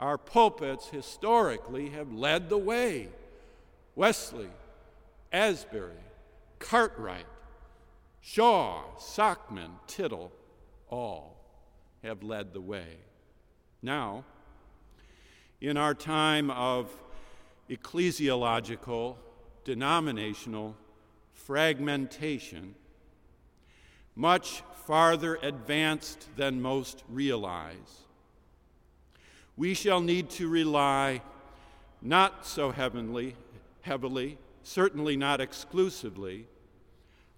our 0.00 0.16
pulpits 0.16 0.88
historically 0.88 1.90
have 1.90 2.10
led 2.10 2.48
the 2.48 2.58
way. 2.58 3.08
Wesley, 3.94 4.48
Asbury, 5.30 5.92
Cartwright, 6.58 7.26
Shaw, 8.22 8.82
Sockman, 8.98 9.72
Tittle, 9.86 10.32
all 10.88 11.36
have 12.02 12.22
led 12.22 12.54
the 12.54 12.60
way. 12.62 12.96
Now, 13.82 14.24
in 15.60 15.76
our 15.76 15.94
time 15.94 16.50
of 16.50 16.88
ecclesiological, 17.68 19.16
denominational 19.64 20.76
fragmentation, 21.32 22.74
much 24.14 24.62
farther 24.86 25.38
advanced 25.42 26.28
than 26.36 26.60
most 26.60 27.02
realize. 27.08 28.04
We 29.56 29.74
shall 29.74 30.00
need 30.00 30.30
to 30.30 30.48
rely 30.48 31.22
not 32.00 32.46
so 32.46 32.70
heavenly, 32.70 33.34
heavily, 33.82 34.38
certainly 34.62 35.16
not 35.16 35.40
exclusively, 35.40 36.46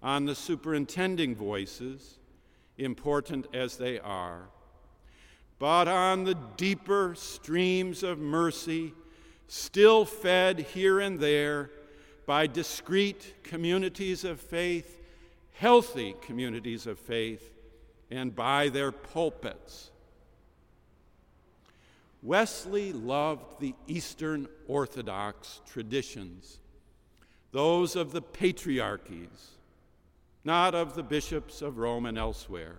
on 0.03 0.25
the 0.25 0.35
superintending 0.35 1.35
voices, 1.35 2.19
important 2.77 3.47
as 3.53 3.77
they 3.77 3.99
are 3.99 4.49
but 5.61 5.87
on 5.87 6.23
the 6.23 6.33
deeper 6.57 7.13
streams 7.15 8.01
of 8.01 8.17
mercy, 8.17 8.95
still 9.47 10.05
fed 10.05 10.57
here 10.57 10.99
and 10.99 11.19
there 11.19 11.69
by 12.25 12.47
discrete 12.47 13.35
communities 13.43 14.23
of 14.23 14.39
faith, 14.39 14.99
healthy 15.53 16.15
communities 16.23 16.87
of 16.87 16.97
faith, 16.97 17.53
and 18.09 18.35
by 18.35 18.69
their 18.69 18.91
pulpits. 18.91 19.91
Wesley 22.23 22.91
loved 22.91 23.59
the 23.59 23.75
Eastern 23.85 24.47
Orthodox 24.67 25.61
traditions, 25.71 26.57
those 27.51 27.95
of 27.95 28.13
the 28.13 28.21
patriarchies, 28.23 29.51
not 30.43 30.73
of 30.73 30.95
the 30.95 31.03
bishops 31.03 31.61
of 31.61 31.77
Rome 31.77 32.07
and 32.07 32.17
elsewhere. 32.17 32.77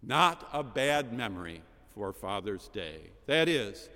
Not 0.00 0.48
a 0.52 0.62
bad 0.62 1.12
memory 1.12 1.62
for 1.98 2.12
Father's 2.12 2.68
Day. 2.68 3.10
That 3.26 3.48
is, 3.48 3.88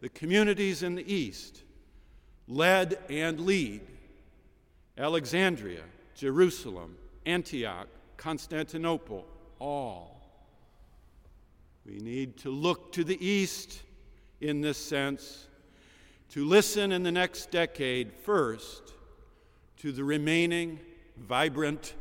the 0.00 0.08
communities 0.08 0.82
in 0.82 0.94
the 0.94 1.12
East 1.14 1.62
led 2.48 2.98
and 3.10 3.38
lead 3.40 3.82
Alexandria, 4.96 5.82
Jerusalem, 6.14 6.96
Antioch, 7.26 7.88
Constantinople, 8.16 9.26
all. 9.58 10.22
We 11.84 11.98
need 11.98 12.38
to 12.38 12.50
look 12.50 12.92
to 12.92 13.04
the 13.04 13.22
East 13.22 13.82
in 14.40 14.62
this 14.62 14.78
sense, 14.78 15.46
to 16.30 16.46
listen 16.46 16.92
in 16.92 17.02
the 17.02 17.12
next 17.12 17.50
decade 17.50 18.10
first 18.10 18.94
to 19.80 19.92
the 19.92 20.02
remaining 20.02 20.80
vibrant 21.18 21.92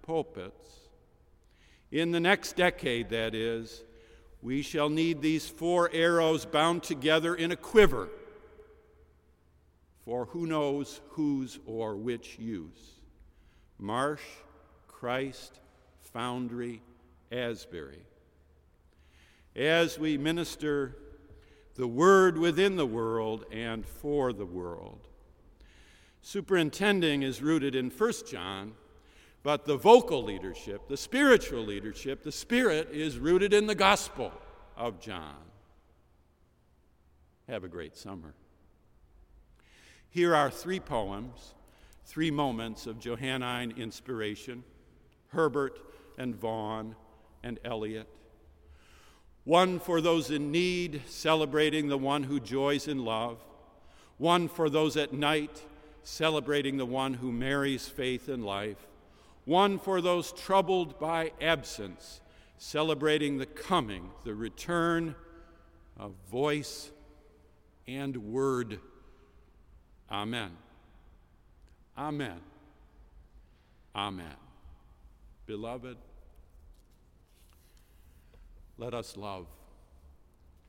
pulpits. 0.00 0.70
In 1.92 2.12
the 2.12 2.20
next 2.20 2.56
decade, 2.56 3.10
that 3.10 3.34
is, 3.34 3.82
we 4.46 4.62
shall 4.62 4.88
need 4.88 5.20
these 5.20 5.48
four 5.48 5.90
arrows 5.92 6.44
bound 6.44 6.80
together 6.80 7.34
in 7.34 7.50
a 7.50 7.56
quiver 7.56 8.08
for 10.04 10.26
who 10.26 10.46
knows 10.46 11.00
whose 11.08 11.58
or 11.66 11.96
which 11.96 12.38
use. 12.38 13.00
Marsh, 13.76 14.22
Christ, 14.86 15.58
Foundry, 16.12 16.80
Asbury. 17.32 18.04
As 19.56 19.98
we 19.98 20.16
minister 20.16 20.96
the 21.74 21.88
word 21.88 22.38
within 22.38 22.76
the 22.76 22.86
world 22.86 23.46
and 23.50 23.84
for 23.84 24.32
the 24.32 24.46
world. 24.46 25.08
Superintending 26.22 27.24
is 27.24 27.42
rooted 27.42 27.74
in 27.74 27.90
1 27.90 28.12
John 28.30 28.74
but 29.46 29.64
the 29.64 29.76
vocal 29.76 30.24
leadership, 30.24 30.88
the 30.88 30.96
spiritual 30.96 31.62
leadership, 31.62 32.24
the 32.24 32.32
Spirit 32.32 32.88
is 32.90 33.16
rooted 33.16 33.54
in 33.54 33.68
the 33.68 33.76
gospel 33.76 34.32
of 34.76 34.98
John. 34.98 35.36
Have 37.48 37.62
a 37.62 37.68
great 37.68 37.96
summer. 37.96 38.34
Here 40.10 40.34
are 40.34 40.50
three 40.50 40.80
poems, 40.80 41.54
three 42.06 42.32
moments 42.32 42.88
of 42.88 42.98
Johannine 42.98 43.72
inspiration 43.76 44.64
Herbert 45.28 45.78
and 46.18 46.34
Vaughan 46.34 46.96
and 47.44 47.60
Eliot. 47.64 48.08
One 49.44 49.78
for 49.78 50.00
those 50.00 50.32
in 50.32 50.50
need, 50.50 51.02
celebrating 51.06 51.86
the 51.86 51.96
one 51.98 52.24
who 52.24 52.40
joys 52.40 52.88
in 52.88 53.04
love. 53.04 53.38
One 54.18 54.48
for 54.48 54.68
those 54.68 54.96
at 54.96 55.12
night, 55.12 55.62
celebrating 56.02 56.78
the 56.78 56.84
one 56.84 57.14
who 57.14 57.30
marries 57.30 57.86
faith 57.86 58.28
and 58.28 58.44
life 58.44 58.88
one 59.46 59.78
for 59.78 60.00
those 60.00 60.32
troubled 60.32 60.98
by 60.98 61.32
absence, 61.40 62.20
celebrating 62.58 63.38
the 63.38 63.46
coming, 63.46 64.10
the 64.24 64.34
return 64.34 65.14
of 65.96 66.12
voice 66.30 66.90
and 67.86 68.16
word. 68.16 68.80
Amen. 70.10 70.50
Amen. 71.96 72.40
Amen. 73.94 74.36
Beloved, 75.46 75.96
let 78.76 78.92
us 78.92 79.16
love 79.16 79.46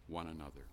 one 0.08 0.28
another. 0.28 0.68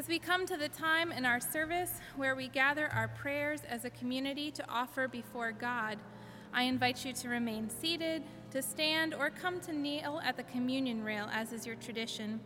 As 0.00 0.08
we 0.08 0.18
come 0.18 0.46
to 0.46 0.56
the 0.56 0.70
time 0.70 1.12
in 1.12 1.26
our 1.26 1.40
service 1.40 2.00
where 2.16 2.34
we 2.34 2.48
gather 2.48 2.88
our 2.88 3.06
prayers 3.06 3.60
as 3.68 3.84
a 3.84 3.90
community 3.90 4.50
to 4.52 4.66
offer 4.66 5.06
before 5.06 5.52
God, 5.52 5.98
I 6.54 6.62
invite 6.62 7.04
you 7.04 7.12
to 7.12 7.28
remain 7.28 7.68
seated, 7.68 8.22
to 8.52 8.62
stand, 8.62 9.12
or 9.12 9.28
come 9.28 9.60
to 9.60 9.74
kneel 9.74 10.18
at 10.24 10.38
the 10.38 10.44
communion 10.44 11.04
rail, 11.04 11.28
as 11.30 11.52
is 11.52 11.66
your 11.66 11.76
tradition, 11.76 12.40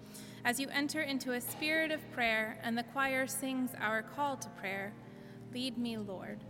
as 0.45 0.59
you 0.59 0.67
enter 0.73 1.03
into 1.03 1.35
a 1.35 1.41
spirit 1.41 1.93
of 1.93 2.01
prayer 2.11 2.59
and 2.65 2.77
the 2.77 2.83
choir 2.83 3.25
sings 3.29 3.71
our 3.81 4.03
call 4.03 4.37
to 4.37 4.49
prayer 4.49 4.93
Lead 5.53 5.79
me, 5.79 5.97
Lord. 5.97 6.43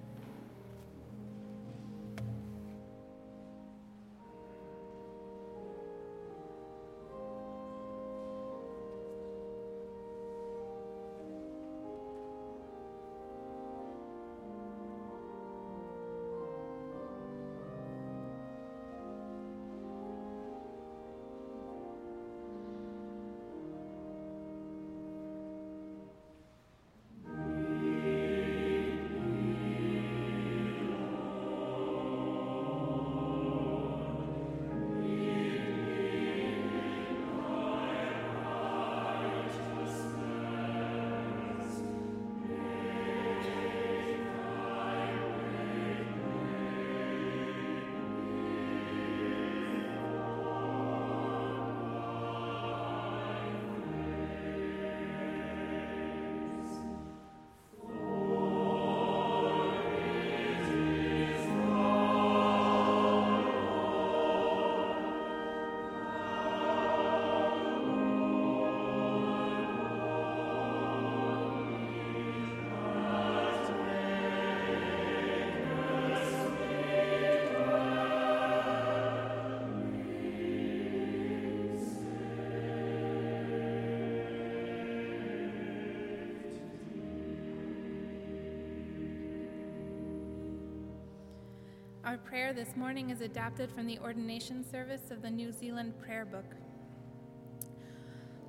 Our 92.14 92.18
prayer 92.18 92.52
this 92.52 92.76
morning 92.76 93.10
is 93.10 93.22
adapted 93.22 93.72
from 93.72 93.88
the 93.88 93.98
ordination 93.98 94.64
service 94.70 95.10
of 95.10 95.20
the 95.20 95.30
New 95.30 95.50
Zealand 95.50 95.94
Prayer 96.00 96.24
Book. 96.24 96.44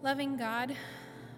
Loving 0.04 0.38
God, 0.38 0.76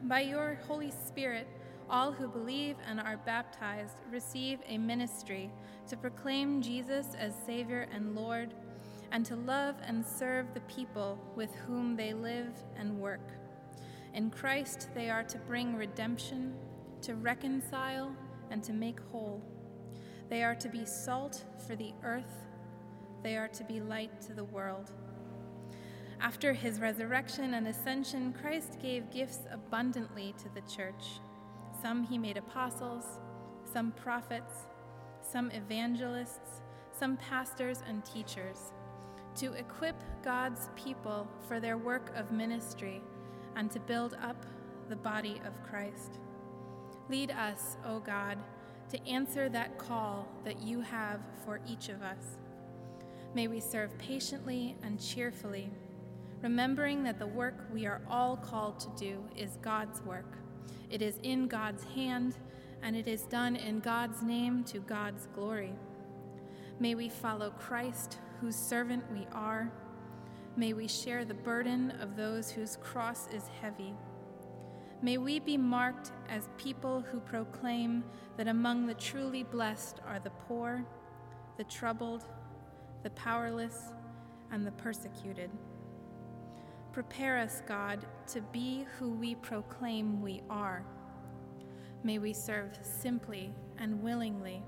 by 0.03 0.19
your 0.19 0.59
Holy 0.67 0.91
Spirit, 0.91 1.47
all 1.89 2.11
who 2.11 2.27
believe 2.27 2.75
and 2.85 2.99
are 2.99 3.15
baptized 3.15 3.95
receive 4.11 4.59
a 4.67 4.77
ministry 4.77 5.49
to 5.87 5.95
proclaim 5.95 6.61
Jesus 6.61 7.15
as 7.17 7.33
Savior 7.45 7.87
and 7.93 8.13
Lord, 8.13 8.53
and 9.13 9.25
to 9.25 9.37
love 9.37 9.75
and 9.81 10.05
serve 10.05 10.53
the 10.53 10.59
people 10.61 11.17
with 11.33 11.55
whom 11.65 11.95
they 11.95 12.13
live 12.13 12.51
and 12.75 12.99
work. 12.99 13.31
In 14.13 14.31
Christ, 14.31 14.89
they 14.93 15.09
are 15.09 15.23
to 15.23 15.37
bring 15.37 15.77
redemption, 15.77 16.55
to 17.03 17.15
reconcile, 17.15 18.13
and 18.51 18.61
to 18.65 18.73
make 18.73 18.99
whole. 19.13 19.41
They 20.29 20.43
are 20.43 20.55
to 20.55 20.67
be 20.67 20.85
salt 20.85 21.45
for 21.65 21.75
the 21.75 21.93
earth, 22.03 22.45
they 23.23 23.37
are 23.37 23.47
to 23.47 23.63
be 23.63 23.79
light 23.79 24.21
to 24.23 24.33
the 24.33 24.43
world. 24.43 24.91
After 26.19 26.51
his 26.51 26.81
resurrection 26.81 27.53
and 27.53 27.67
ascension, 27.67 28.33
Christ 28.33 28.77
gave 28.81 29.11
gifts 29.11 29.39
abundantly 29.51 30.33
to 30.39 30.49
the 30.49 30.67
church. 30.67 31.19
Some 31.81 32.03
he 32.03 32.17
made 32.17 32.37
apostles, 32.37 33.19
some 33.71 33.91
prophets, 33.91 34.67
some 35.21 35.51
evangelists, 35.51 36.61
some 36.91 37.17
pastors 37.17 37.81
and 37.87 38.03
teachers, 38.03 38.73
to 39.35 39.53
equip 39.53 39.95
God's 40.23 40.69
people 40.75 41.27
for 41.47 41.59
their 41.59 41.77
work 41.77 42.11
of 42.15 42.31
ministry 42.31 43.01
and 43.55 43.69
to 43.71 43.79
build 43.79 44.17
up 44.21 44.45
the 44.89 44.95
body 44.95 45.39
of 45.45 45.63
Christ. 45.63 46.19
Lead 47.09 47.31
us, 47.31 47.77
O 47.85 47.99
God 47.99 48.37
to 48.89 49.07
answer 49.07 49.49
that 49.49 49.77
call 49.77 50.27
that 50.45 50.61
you 50.61 50.81
have 50.81 51.19
for 51.45 51.59
each 51.67 51.89
of 51.89 52.01
us. 52.01 52.37
May 53.33 53.47
we 53.47 53.59
serve 53.59 53.97
patiently 53.97 54.75
and 54.83 54.99
cheerfully, 54.99 55.69
remembering 56.41 57.03
that 57.03 57.19
the 57.19 57.27
work 57.27 57.67
we 57.73 57.85
are 57.85 58.01
all 58.09 58.37
called 58.37 58.79
to 58.79 58.89
do 58.97 59.23
is 59.35 59.57
God's 59.61 60.01
work. 60.01 60.37
It 60.89 61.01
is 61.01 61.19
in 61.23 61.47
God's 61.47 61.83
hand, 61.83 62.35
and 62.81 62.95
it 62.95 63.07
is 63.07 63.23
done 63.23 63.55
in 63.55 63.79
God's 63.79 64.21
name 64.21 64.63
to 64.65 64.79
God's 64.79 65.27
glory. 65.35 65.73
May 66.79 66.95
we 66.95 67.09
follow 67.09 67.49
Christ, 67.49 68.19
whose 68.39 68.55
servant 68.55 69.03
we 69.11 69.27
are. 69.33 69.71
May 70.55 70.73
we 70.73 70.87
share 70.87 71.25
the 71.25 71.33
burden 71.33 71.91
of 71.99 72.15
those 72.15 72.49
whose 72.49 72.77
cross 72.77 73.27
is 73.33 73.43
heavy. 73.61 73.93
May 75.01 75.17
we 75.17 75.39
be 75.39 75.57
marked 75.57 76.11
as 76.27 76.49
people 76.57 77.01
who 77.01 77.19
proclaim 77.19 78.03
that 78.35 78.47
among 78.47 78.87
the 78.87 78.95
truly 78.95 79.43
blessed 79.43 80.01
are 80.07 80.19
the 80.19 80.31
poor, 80.31 80.83
the 81.57 81.63
troubled, 81.65 82.25
the 83.03 83.11
powerless, 83.11 83.91
and 84.51 84.65
the 84.65 84.71
persecuted. 84.71 85.51
Prepare 86.93 87.37
us, 87.37 87.61
God, 87.67 88.07
to 88.27 88.41
be 88.41 88.87
who 88.97 89.11
we 89.11 89.35
proclaim 89.35 90.19
we 90.19 90.41
are. 90.49 90.83
May 92.03 92.17
we 92.17 92.33
serve 92.33 92.71
simply 92.81 93.53
and 93.77 94.01
willingly, 94.01 94.63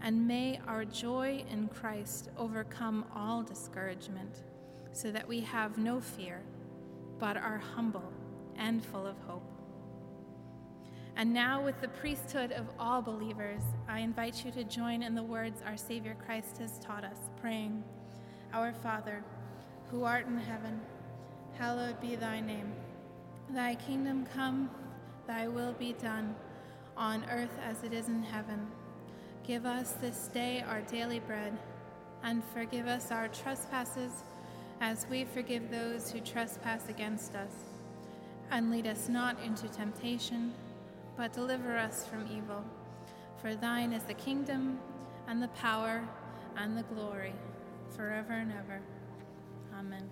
and 0.00 0.26
may 0.26 0.60
our 0.66 0.84
joy 0.84 1.44
in 1.48 1.68
Christ 1.68 2.30
overcome 2.36 3.04
all 3.14 3.44
discouragement, 3.44 4.42
so 4.90 5.12
that 5.12 5.28
we 5.28 5.40
have 5.40 5.78
no 5.78 6.00
fear, 6.00 6.42
but 7.20 7.36
are 7.36 7.58
humble 7.58 8.12
and 8.56 8.84
full 8.84 9.06
of 9.06 9.16
hope. 9.20 9.51
And 11.22 11.32
now, 11.32 11.62
with 11.62 11.80
the 11.80 11.86
priesthood 11.86 12.50
of 12.50 12.66
all 12.80 13.00
believers, 13.00 13.60
I 13.88 14.00
invite 14.00 14.44
you 14.44 14.50
to 14.50 14.64
join 14.64 15.04
in 15.04 15.14
the 15.14 15.22
words 15.22 15.62
our 15.64 15.76
Savior 15.76 16.16
Christ 16.26 16.58
has 16.58 16.80
taught 16.80 17.04
us, 17.04 17.16
praying, 17.40 17.84
Our 18.52 18.72
Father, 18.72 19.22
who 19.88 20.02
art 20.02 20.26
in 20.26 20.36
heaven, 20.36 20.80
hallowed 21.56 22.00
be 22.00 22.16
thy 22.16 22.40
name. 22.40 22.72
Thy 23.50 23.76
kingdom 23.76 24.26
come, 24.34 24.68
thy 25.28 25.46
will 25.46 25.74
be 25.74 25.92
done, 25.92 26.34
on 26.96 27.24
earth 27.30 27.56
as 27.64 27.84
it 27.84 27.92
is 27.92 28.08
in 28.08 28.24
heaven. 28.24 28.66
Give 29.46 29.64
us 29.64 29.92
this 29.92 30.26
day 30.34 30.64
our 30.66 30.80
daily 30.80 31.20
bread, 31.20 31.56
and 32.24 32.42
forgive 32.52 32.88
us 32.88 33.12
our 33.12 33.28
trespasses 33.28 34.24
as 34.80 35.06
we 35.08 35.24
forgive 35.24 35.70
those 35.70 36.10
who 36.10 36.18
trespass 36.18 36.88
against 36.88 37.36
us. 37.36 37.52
And 38.50 38.72
lead 38.72 38.88
us 38.88 39.08
not 39.08 39.40
into 39.44 39.68
temptation 39.68 40.52
but 41.16 41.32
deliver 41.32 41.76
us 41.76 42.06
from 42.06 42.26
evil. 42.30 42.64
For 43.40 43.54
thine 43.54 43.92
is 43.92 44.02
the 44.04 44.14
kingdom, 44.14 44.78
and 45.28 45.42
the 45.42 45.48
power, 45.48 46.06
and 46.56 46.76
the 46.76 46.82
glory, 46.94 47.32
forever 47.96 48.32
and 48.32 48.52
ever. 48.52 48.80
Amen. 49.78 50.08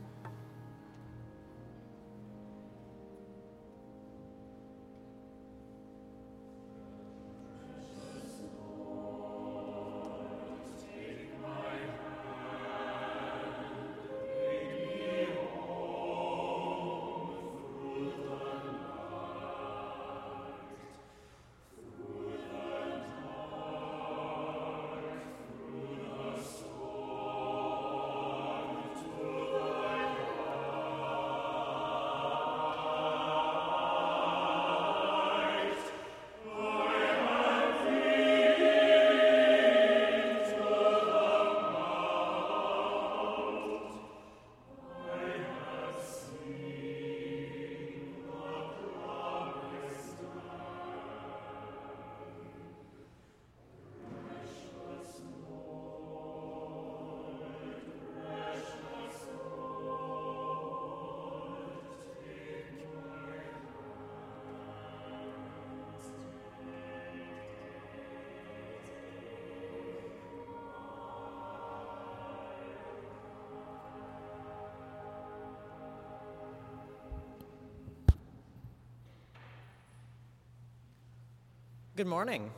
Good 82.01 82.07
morning. 82.07 82.51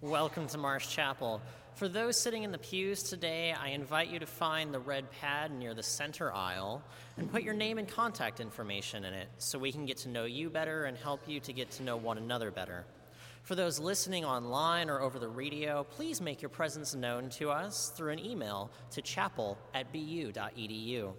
Welcome 0.00 0.46
to 0.50 0.56
Marsh 0.56 0.86
Chapel. 0.86 1.42
For 1.74 1.88
those 1.88 2.16
sitting 2.16 2.44
in 2.44 2.52
the 2.52 2.58
pews 2.58 3.02
today, 3.02 3.52
I 3.60 3.70
invite 3.70 4.08
you 4.08 4.20
to 4.20 4.26
find 4.26 4.72
the 4.72 4.78
red 4.78 5.10
pad 5.10 5.50
near 5.50 5.74
the 5.74 5.82
center 5.82 6.32
aisle 6.32 6.80
and 7.16 7.28
put 7.28 7.42
your 7.42 7.54
name 7.54 7.78
and 7.78 7.88
contact 7.88 8.38
information 8.38 9.04
in 9.04 9.12
it 9.14 9.26
so 9.38 9.58
we 9.58 9.72
can 9.72 9.84
get 9.84 9.96
to 9.96 10.08
know 10.08 10.26
you 10.26 10.48
better 10.48 10.84
and 10.84 10.96
help 10.96 11.28
you 11.28 11.40
to 11.40 11.52
get 11.52 11.72
to 11.72 11.82
know 11.82 11.96
one 11.96 12.18
another 12.18 12.52
better. 12.52 12.84
For 13.42 13.56
those 13.56 13.80
listening 13.80 14.24
online 14.24 14.88
or 14.88 15.00
over 15.00 15.18
the 15.18 15.26
radio, 15.26 15.82
please 15.82 16.20
make 16.20 16.40
your 16.40 16.50
presence 16.50 16.94
known 16.94 17.30
to 17.30 17.50
us 17.50 17.92
through 17.96 18.12
an 18.12 18.24
email 18.24 18.70
to 18.92 19.02
chapel 19.02 19.58
at 19.74 19.92
bu.edu. 19.92 21.14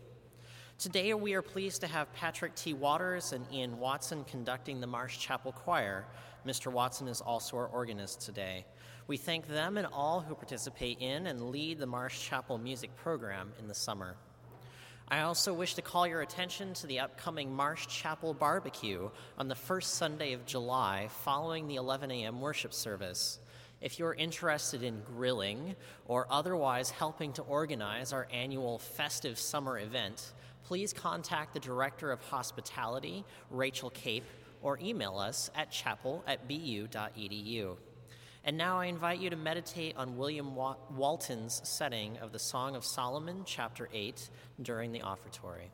Today, 0.80 1.11
we 1.15 1.34
are 1.34 1.41
pleased 1.41 1.82
to 1.82 1.88
have 1.88 2.13
Patrick 2.13 2.53
T. 2.53 2.75
Waters 2.75 3.34
and 3.34 3.51
Ian 3.51 3.80
Watson 3.80 4.23
conducting 4.25 4.80
the 4.80 4.86
Marsh 4.86 5.17
Chapel 5.17 5.51
Choir. 5.51 6.05
Mr. 6.45 6.71
Watson 6.71 7.07
is 7.07 7.19
also 7.19 7.57
our 7.57 7.65
organist 7.65 8.21
today. 8.21 8.63
We 9.07 9.17
thank 9.17 9.47
them 9.47 9.78
and 9.78 9.88
all 9.88 10.19
who 10.21 10.36
participate 10.36 10.99
in 10.99 11.25
and 11.25 11.49
lead 11.49 11.80
the 11.80 11.88
Marsh 11.88 12.21
Chapel 12.21 12.59
music 12.59 12.95
program 12.95 13.53
in 13.57 13.67
the 13.67 13.73
summer. 13.73 14.17
I 15.07 15.21
also 15.21 15.51
wish 15.51 15.73
to 15.73 15.82
call 15.82 16.05
your 16.05 16.21
attention 16.21 16.75
to 16.75 16.86
the 16.86 16.99
upcoming 16.99 17.51
Marsh 17.51 17.88
Chapel 17.88 18.36
barbecue 18.36 19.09
on 19.39 19.47
the 19.47 19.55
first 19.55 19.95
Sunday 19.95 20.34
of 20.34 20.45
July 20.45 21.07
following 21.09 21.67
the 21.67 21.78
11 21.78 22.11
a.m. 22.11 22.39
worship 22.39 22.71
service. 22.71 23.39
If 23.82 23.97
you're 23.97 24.13
interested 24.13 24.84
in 24.84 25.01
grilling 25.01 25.75
or 26.05 26.28
otherwise 26.30 26.91
helping 26.91 27.34
to 27.34 27.41
organize 27.41 28.13
our 28.13 28.28
annual 28.32 28.78
festive 28.78 29.39
summer 29.39 29.80
event, 29.80 30.34
please 30.68 30.91
contact 30.91 31.53
the 31.53 31.61
Director 31.61 32.11
of 32.11 32.22
Hospitality, 32.24 33.24
Rachel 33.49 33.89
Cape, 33.89 34.26
or 34.61 34.78
email 34.82 35.18
us 35.18 35.49
at 35.55 35.72
chapel 35.72 36.26
at 36.28 36.45
bu.edu. 36.45 37.78
And 38.43 38.57
now 38.57 38.78
I 38.78 38.88
invite 38.88 39.20
you 39.20 39.30
to 39.30 39.38
meditate 39.38 39.95
on 39.95 40.18
William 40.18 40.55
Walton's 40.55 41.61
setting 41.63 42.18
of 42.18 42.34
the 42.34 42.39
Song 42.39 42.76
of 42.76 42.84
Solomon, 42.84 43.43
chapter 43.45 43.88
8, 43.93 44.30
during 44.61 44.91
the 44.91 45.03
offertory. 45.03 45.72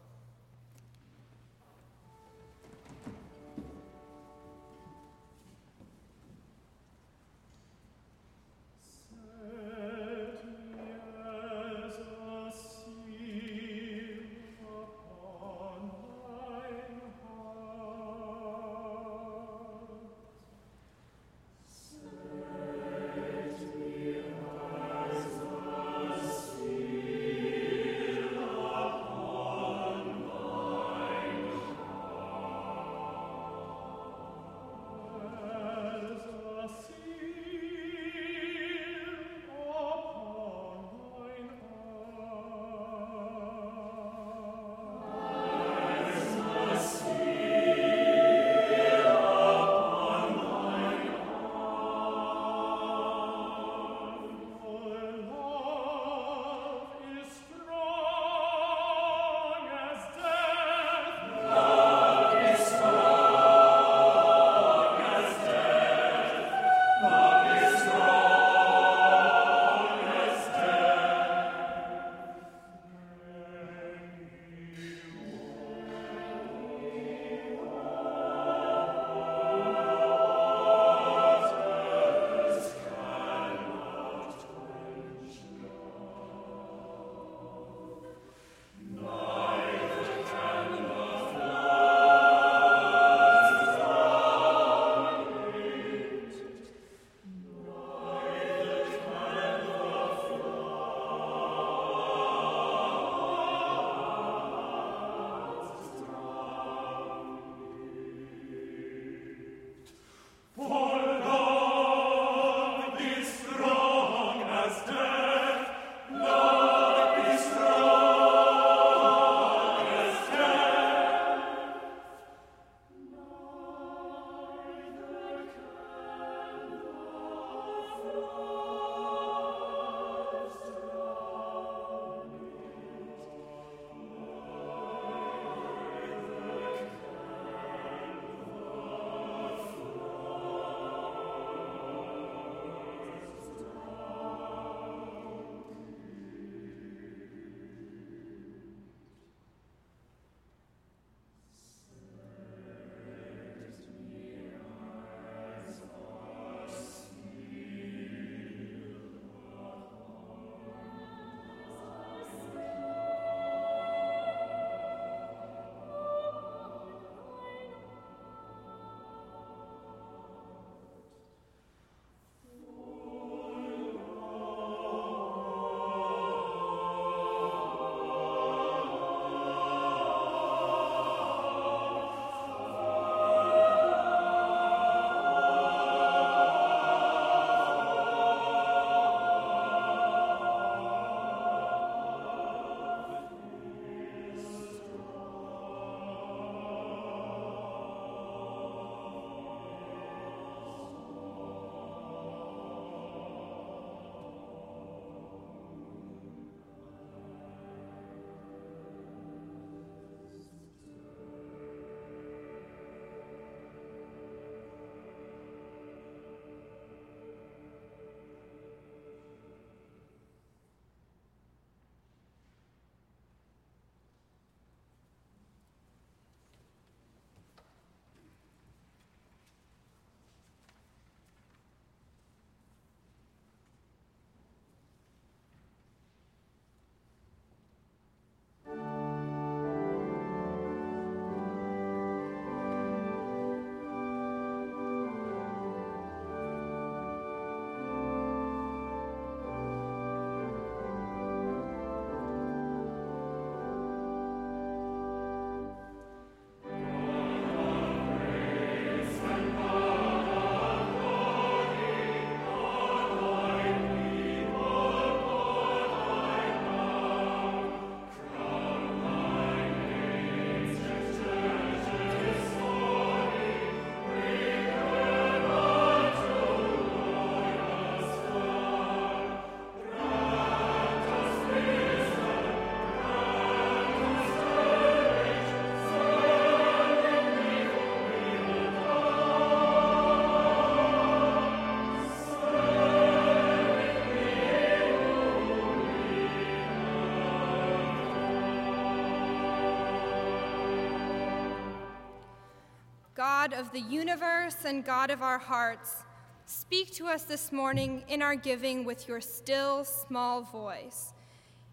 God 303.43 303.59
of 303.59 303.73
the 303.73 303.81
universe 303.81 304.55
and 304.63 304.85
God 304.85 305.11
of 305.11 305.21
our 305.21 305.37
hearts, 305.37 306.05
speak 306.45 306.93
to 306.93 307.07
us 307.07 307.23
this 307.23 307.51
morning 307.51 308.05
in 308.07 308.21
our 308.21 308.37
giving 308.37 308.85
with 308.85 309.05
your 309.05 309.19
still, 309.19 309.83
small 309.83 310.43
voice. 310.43 311.11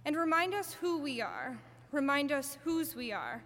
And 0.05 0.17
remind 0.17 0.53
us 0.53 0.73
who 0.73 0.99
we 0.99 1.21
are, 1.21 1.61
remind 1.93 2.33
us 2.33 2.59
whose 2.65 2.97
we 2.97 3.13
are, 3.13 3.45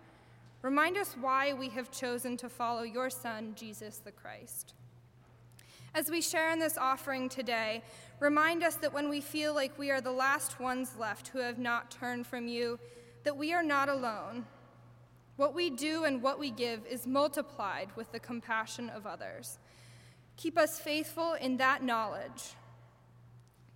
remind 0.62 0.97
us 0.97 1.14
why 1.20 1.53
we 1.53 1.68
have 1.68 1.91
chosen 1.91 2.39
to 2.39 2.49
follow 2.49 2.83
your 2.83 3.11
Son, 3.11 3.53
Jesus 3.57 3.99
the 3.99 4.12
Christ. 4.12 4.72
As 5.95 6.11
we 6.11 6.22
share 6.22 6.51
in 6.51 6.59
this 6.59 6.79
offering 6.79 7.29
today, 7.29 7.83
remind 8.20 8.62
us 8.64 8.77
that 8.77 8.95
when 8.95 9.11
we 9.11 9.20
feel 9.20 9.53
like 9.53 9.79
we 9.79 9.91
are 9.91 10.01
the 10.01 10.11
last 10.11 10.59
ones 10.59 10.97
left 10.99 11.29
who 11.29 11.41
have 11.41 11.59
not 11.59 11.91
turned 11.91 12.27
from 12.27 12.49
you, 12.49 12.79
that 13.25 13.37
we 13.37 13.53
are 13.53 13.62
not 13.62 13.91
alone. 13.91 14.47
What 15.37 15.55
we 15.55 15.70
do 15.70 16.05
and 16.05 16.22
what 16.22 16.39
we 16.39 16.51
give 16.51 16.87
is 16.87 17.07
multiplied 17.07 17.89
with 17.97 18.12
the 18.12 18.20
compassion 18.20 18.89
of 18.89 19.07
others. 19.07 19.59
Keep 20.37 20.59
us 20.59 20.78
faithful 20.78 21.35
in 21.35 21.57
that 21.57 21.82
knowledge. 21.82 22.55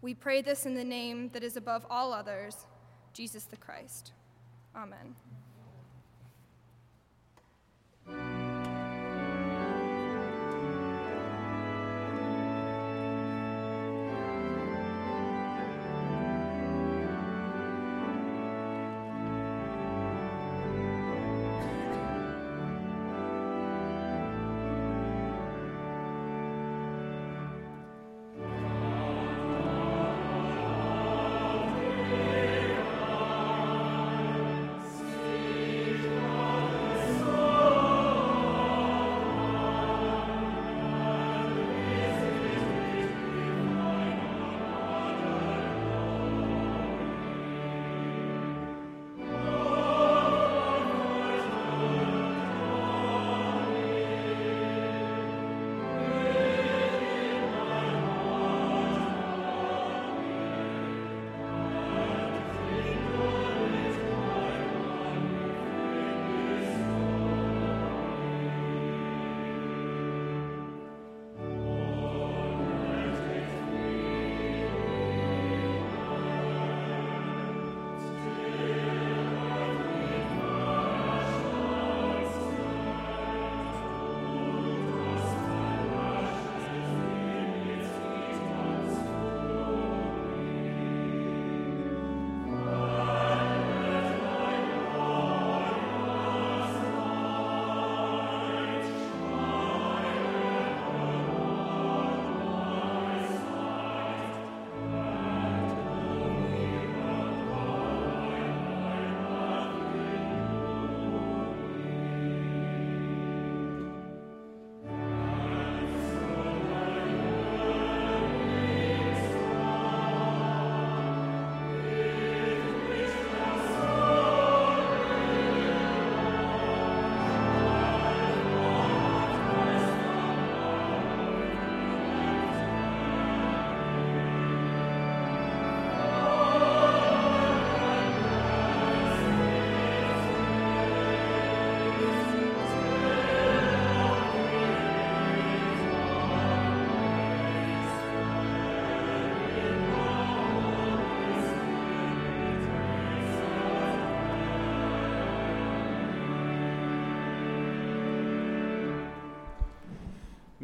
We 0.00 0.14
pray 0.14 0.42
this 0.42 0.66
in 0.66 0.74
the 0.74 0.84
name 0.84 1.30
that 1.32 1.42
is 1.42 1.56
above 1.56 1.84
all 1.90 2.12
others, 2.12 2.66
Jesus 3.12 3.44
the 3.44 3.56
Christ. 3.56 4.12
Amen. 4.76 5.16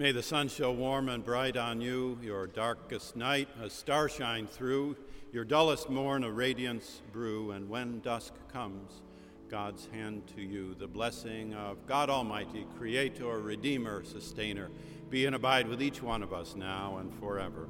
May 0.04 0.12
the 0.12 0.22
sun 0.22 0.48
show 0.48 0.70
warm 0.70 1.08
and 1.08 1.24
bright 1.24 1.56
on 1.56 1.80
you, 1.80 2.18
your 2.20 2.46
darkest 2.46 3.16
night 3.16 3.48
a 3.62 3.70
star 3.70 4.06
shine 4.06 4.46
through, 4.46 4.96
your 5.32 5.46
dullest 5.46 5.88
morn 5.88 6.24
a 6.24 6.30
radiance 6.30 7.00
brew, 7.10 7.52
and 7.52 7.70
when 7.70 8.00
dusk 8.00 8.34
comes, 8.52 9.00
God's 9.48 9.88
hand 9.94 10.26
to 10.36 10.42
you, 10.42 10.74
the 10.74 10.86
blessing 10.86 11.54
of 11.54 11.86
God 11.86 12.10
Almighty, 12.10 12.66
Creator, 12.76 13.40
Redeemer, 13.40 14.04
Sustainer, 14.04 14.68
be 15.08 15.24
and 15.24 15.34
abide 15.34 15.68
with 15.68 15.80
each 15.80 16.02
one 16.02 16.22
of 16.22 16.34
us 16.34 16.54
now 16.54 16.98
and 16.98 17.10
forever. 17.18 17.66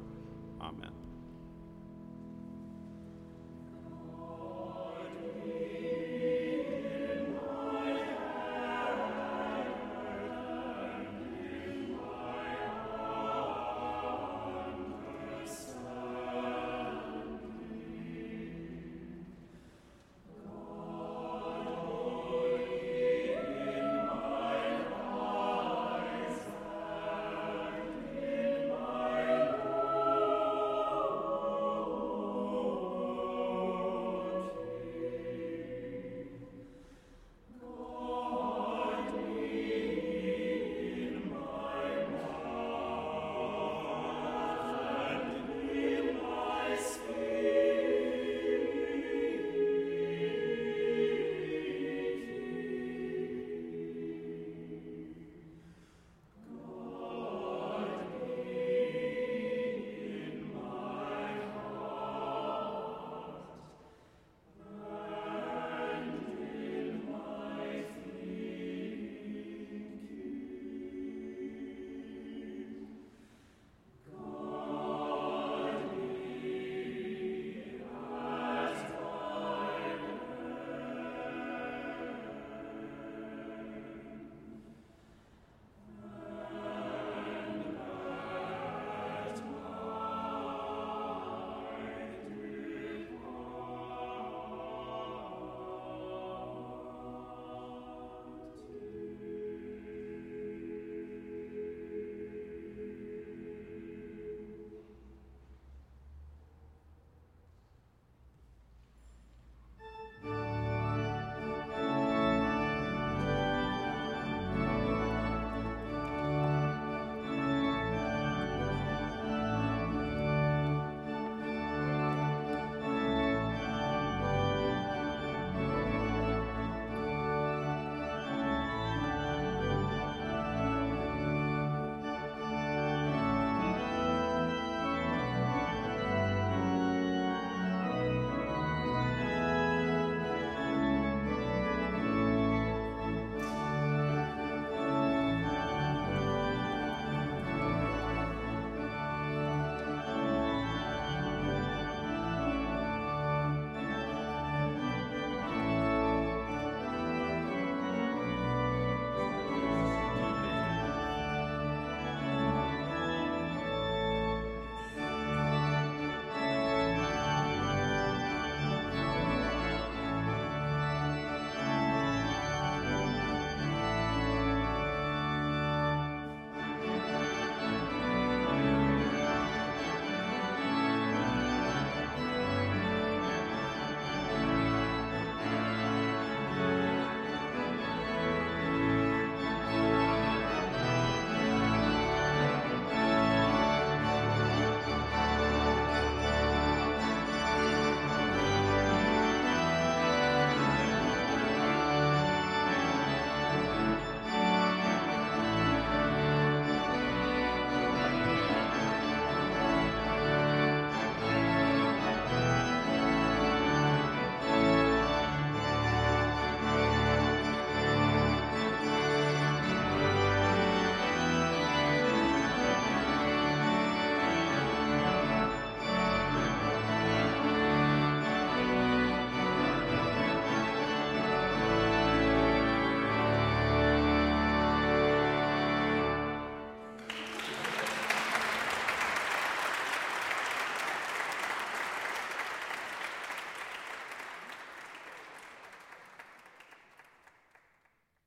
Amen. 0.59 1.04